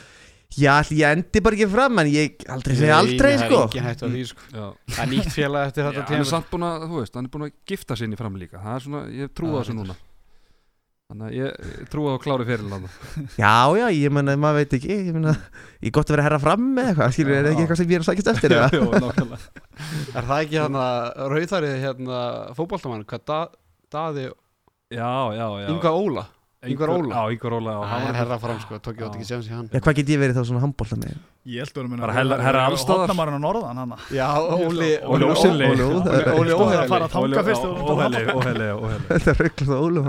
[0.59, 3.71] já, ég endi bara ekki fram en ég aldrei segja aldrei Nei, sko Það er
[3.71, 4.47] ekki hægt á því sko.
[4.51, 7.29] Já, Það er nýtt félag eftir þetta hann er samt búin að, þú veist, hann
[7.29, 8.63] er búin að gifta sinni fram líka.
[8.63, 9.97] Það er svona, ég trúi Já, þessu núna.
[11.11, 12.91] Þannig að ég, ég trúi á klári fyrir landa
[13.35, 15.33] Já, já, ég menna, maður veit ekki ég menna,
[15.83, 17.99] ég gott að vera herra fram með eitthvað skilur, er það ekki eitthvað sem ég
[17.99, 18.69] er að sækjast eftir eða?
[18.79, 19.65] Jó, nákvæmlega.
[20.15, 20.85] Er það ekki hérna
[21.35, 22.21] rauðarið hérna
[22.55, 23.41] fótballtamann Hvað da,
[23.91, 24.29] daði
[24.95, 25.67] Já, já, já.
[25.75, 26.25] Yngvar Óla
[26.69, 27.09] Ingvar Óla.
[27.15, 29.45] Já, Yngvar Óla Það hann er var- herra fram sko Tók ég átt ekki séðan
[29.47, 31.15] sér hann Já, hvað get ég verið þá svona handbólta með?
[31.49, 32.13] Ég held að vera Bara
[32.45, 33.07] herra- allsstaðar.
[33.09, 35.25] Hotnamarinn á norðan hann Já, Óli Óli.
[35.25, 39.73] Óli Óli Óli að fara að þanga fyrst og- Óheli, óheli, óheli Þetta er rauklast
[39.73, 40.07] á Ólum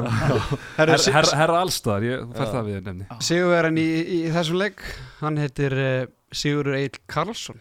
[0.76, 4.84] Herra, allstaðar, ég fær það við nefni Sigurverðin í, þessum leik
[5.22, 7.60] Hann heitir uh, Sigurur Egil Karlsson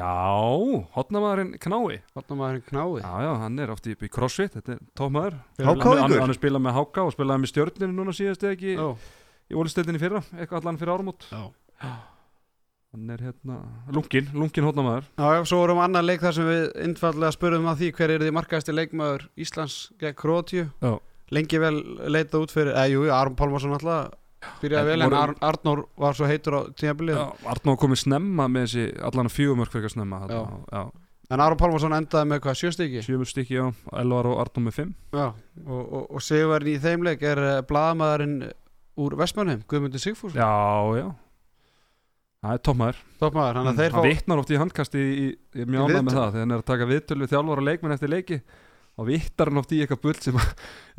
[0.00, 1.98] Já, hotnamaðurinn knái.
[2.16, 3.00] Hotnamaðurinn knái.
[3.02, 6.64] Já, já, hann er oft í, í crossfit, þetta er tómaður Háká hann, er spilað
[6.64, 8.86] með Háká og spilaði með stjörninu núna síðast eða ekki Já,
[9.50, 11.26] í ólistöldinni fyrra, eitthvað allan fyrir áramót.
[11.28, 11.42] Já.
[12.90, 13.56] Hann er hérna,
[13.94, 17.84] lungin, lungin hotnamaður Já, já, svo vorum annar leik þar sem við innfallega spurðum að
[17.84, 20.64] því hver er því markaðasti leikmaður Íslands gegn Króatíu.
[20.82, 20.96] Já.
[21.30, 21.76] Lengi vel
[22.10, 24.16] leita út fyrir, eða jú, jú, Aron Pálmarsson alltaf
[24.62, 27.20] byrjaði vel en Ar Arnór var svo heitur á tímabilið.
[27.52, 30.42] Arnór komið snemma með þessi allan fjögumörk fyrir snemma Já.
[30.72, 30.84] já.
[31.30, 33.02] En Aron Pálmarsson endaði með hvað, sjöstiki?
[33.06, 33.68] sjömur stykki, já,
[34.00, 34.94] Elvar og Arnór með fimm.
[35.14, 35.36] Og,
[35.78, 38.48] og, og Sigurverðin í þeim leik er uh, blaðamaðurinn
[39.00, 40.50] úr Vestmannheim, Guðmundur Sigfús Já,
[40.98, 41.06] já.
[42.40, 46.04] Það er hann að þeir Hann fá vitnar oft í handkasti í, í, ég ánægð
[46.06, 48.38] með það þegar hann er að taka viðtöl við þjálfara leikmenn eftir leiki
[48.98, 50.36] og vittar hann oft í eitthvað bull sem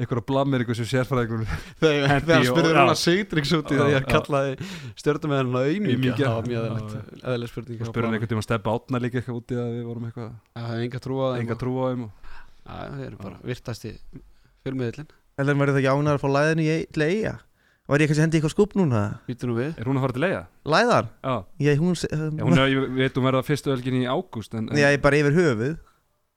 [0.01, 1.43] eitthvað blamir eitthvað sem sérfræðingur.
[1.81, 2.79] Þegar og- spurður já.
[2.79, 4.07] hann að Sigdrings út í Já, því að já.
[4.13, 4.69] kallaði
[5.01, 6.65] stjórnum með hann að auðmíkja það var mjög
[7.21, 9.85] eðlileg spurning og spurði hann einhvern tíma að steppa átna líka eitthvað úti að við
[9.91, 11.27] vorum eitthvað Já, það er enga trú á
[11.91, 12.09] þeim.
[12.71, 13.93] Þeir eru bara virtasti
[14.65, 15.09] fjölmiðlinn
[15.41, 17.37] Eller maður er það ánæður að fá læðinu í til eiga
[17.91, 18.99] Var ég kannski hendi eitthvað skúp núna?
[19.27, 19.71] Býtu nú við.
[19.81, 20.41] Er hún að fara til leiða?
[20.69, 21.07] Læðar?
[21.25, 21.33] Já,
[21.65, 24.77] Ég, hún, Já hún er, ég veit hún verða fyrstu ölgin í ágúst en, en
[24.79, 25.73] Já, ég bara yfir höfuð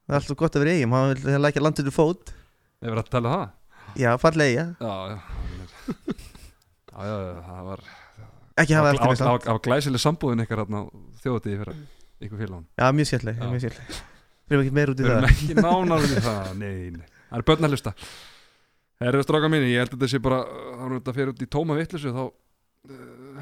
[0.05, 2.33] Það er alltaf gott að vera eigin Hann vil lækja landið til fót.
[2.85, 3.53] Ég verið að tala um það.
[4.05, 5.19] Já, fallega Já, já.
[5.19, 6.33] Er-
[6.95, 7.81] Já, já, já, það var
[8.63, 9.45] Ekki hafa eftir mig Það samt.
[9.49, 10.81] það var glæsileg sambúðin ykkar hérna
[11.25, 11.79] þjóðatíði fyrir
[12.25, 13.41] ykkur félagun Já, mjög skemmtileg.
[13.43, 13.97] Mjög skemmtileg.
[14.45, 15.19] Fyrir ekki meir út í Við það.
[15.19, 17.09] erum ekki nánar við það, nei, nei.
[17.33, 17.93] Það er börn að hlusta.
[19.03, 22.13] Herru stráka minni, ég held að sé bara er þetta fyrir út í tóma vittlisu
[22.15, 22.35] þá uh,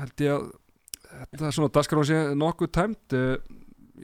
[0.01, 0.47] held ég að
[1.35, 3.17] þetta er svona dagskrá sé nokkuð tæmt.
[3.19, 3.45] Ég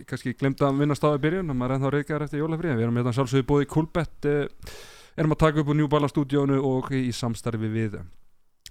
[0.09, 3.01] kannski glemt að vinna stáð í byrjun maður er ennþá reyðgar eftir jólafrí við erum
[3.01, 4.73] hérna sjálfsögðu búið í Kulbett uh,
[5.19, 8.01] erum að taka upp úr New Balance stúdíónu og í samstarfi við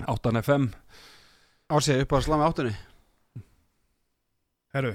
[0.08, 0.72] 8 FM
[1.68, 2.76] Ásið upp á slami áttunni?
[4.76, 4.94] Herru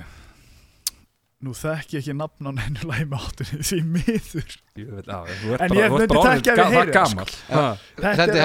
[1.43, 4.53] Nú þekki ég ekki nafn á neinu læmi áttunni því miður.
[4.79, 7.33] Ég veit, á, þú ert En ég myndi það það, gamall.
[7.33, 7.57] Já.
[7.57, 7.65] Ha,
[7.99, 8.37] Þetta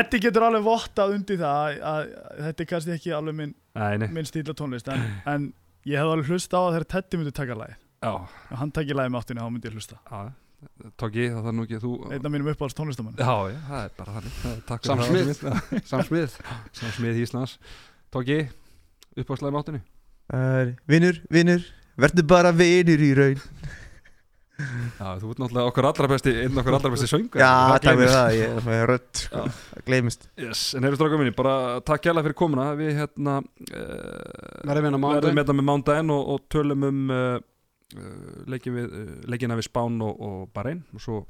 [0.00, 3.52] að getur alveg vottað undir það að, að, að þetta er kannski ekki alveg minn,
[3.76, 5.46] Nei, nei, minn stíl af tónlist en, en
[5.86, 8.94] ég hef alveg hlusta á að þegar Teddy myndi taka lagi já, og hann taki
[8.96, 9.98] lagi með áttunni þá myndi ég hlusta.
[10.10, 10.20] Já.
[10.98, 13.82] Tóki, það þarf nú ekki að þú einn af mínum uppáhalds tónlistamann Já, já, það
[13.84, 14.36] er bara þannig.
[14.42, 15.42] Það- Takk Sam fyrir Smith.
[15.44, 16.36] það Sam Smith.
[16.78, 17.52] Sam Smith Íslands.
[18.16, 18.38] Tóki,
[19.20, 19.82] upp á slæmi áttinni
[20.32, 21.66] Það er Vinnur, vinnur,
[22.02, 23.44] verður bara vinnur í raun
[24.56, 28.12] Já, þú ert náttúrulega okkar allra besti einn okkar allra besti söngar Já, takk fyrir
[28.14, 29.42] það, ég er með rödd sko.
[29.52, 30.24] Það gleymist.
[30.40, 32.70] Yes, En heyrðu stráka minni, bara takk hjálpa fyrir komuna.
[32.78, 38.16] Við hérna uh, Verðum hérna þetta með mándaginn og, og tölum um uh, uh,
[38.48, 41.20] leikin við, uh, leikina við Spán og, og Bahrein og svo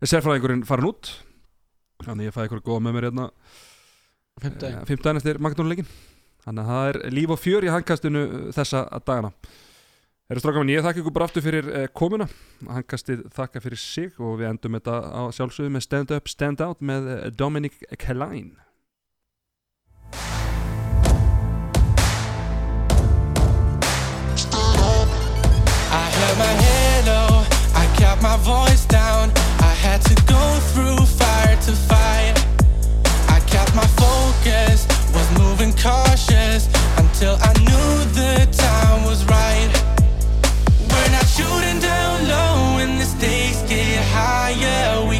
[0.00, 1.14] er sérfræðingurinn farin út.
[2.02, 3.58] Þannig ég fæði ykkur góða með mér hérna uh,
[4.42, 5.22] fimmtudaginn.
[5.22, 5.90] eftir Magnónuleikin
[6.40, 9.34] þannig að það er líf og fjör í handkastinu uh, þessa dagana
[10.30, 12.28] Herra stráka minn, ég þakka ykkur bara aftur fyrir uh, komuna
[12.70, 16.84] handkastið þakka fyrir sig og við endum þetta á sjálfsögðu með Stand Up, Stand Out
[16.86, 17.96] með uh, Dominic I
[27.98, 29.34] kept my voice down.
[29.58, 32.38] I had to go through fire to fight.
[33.26, 36.70] I kept my focus, was moving cautious
[37.02, 39.89] until I knew the time was right.
[40.92, 45.06] We're not shooting down low when the stakes get higher.
[45.06, 45.18] We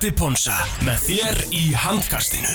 [0.00, 2.54] Teddy Ponsa með þér í handkastinu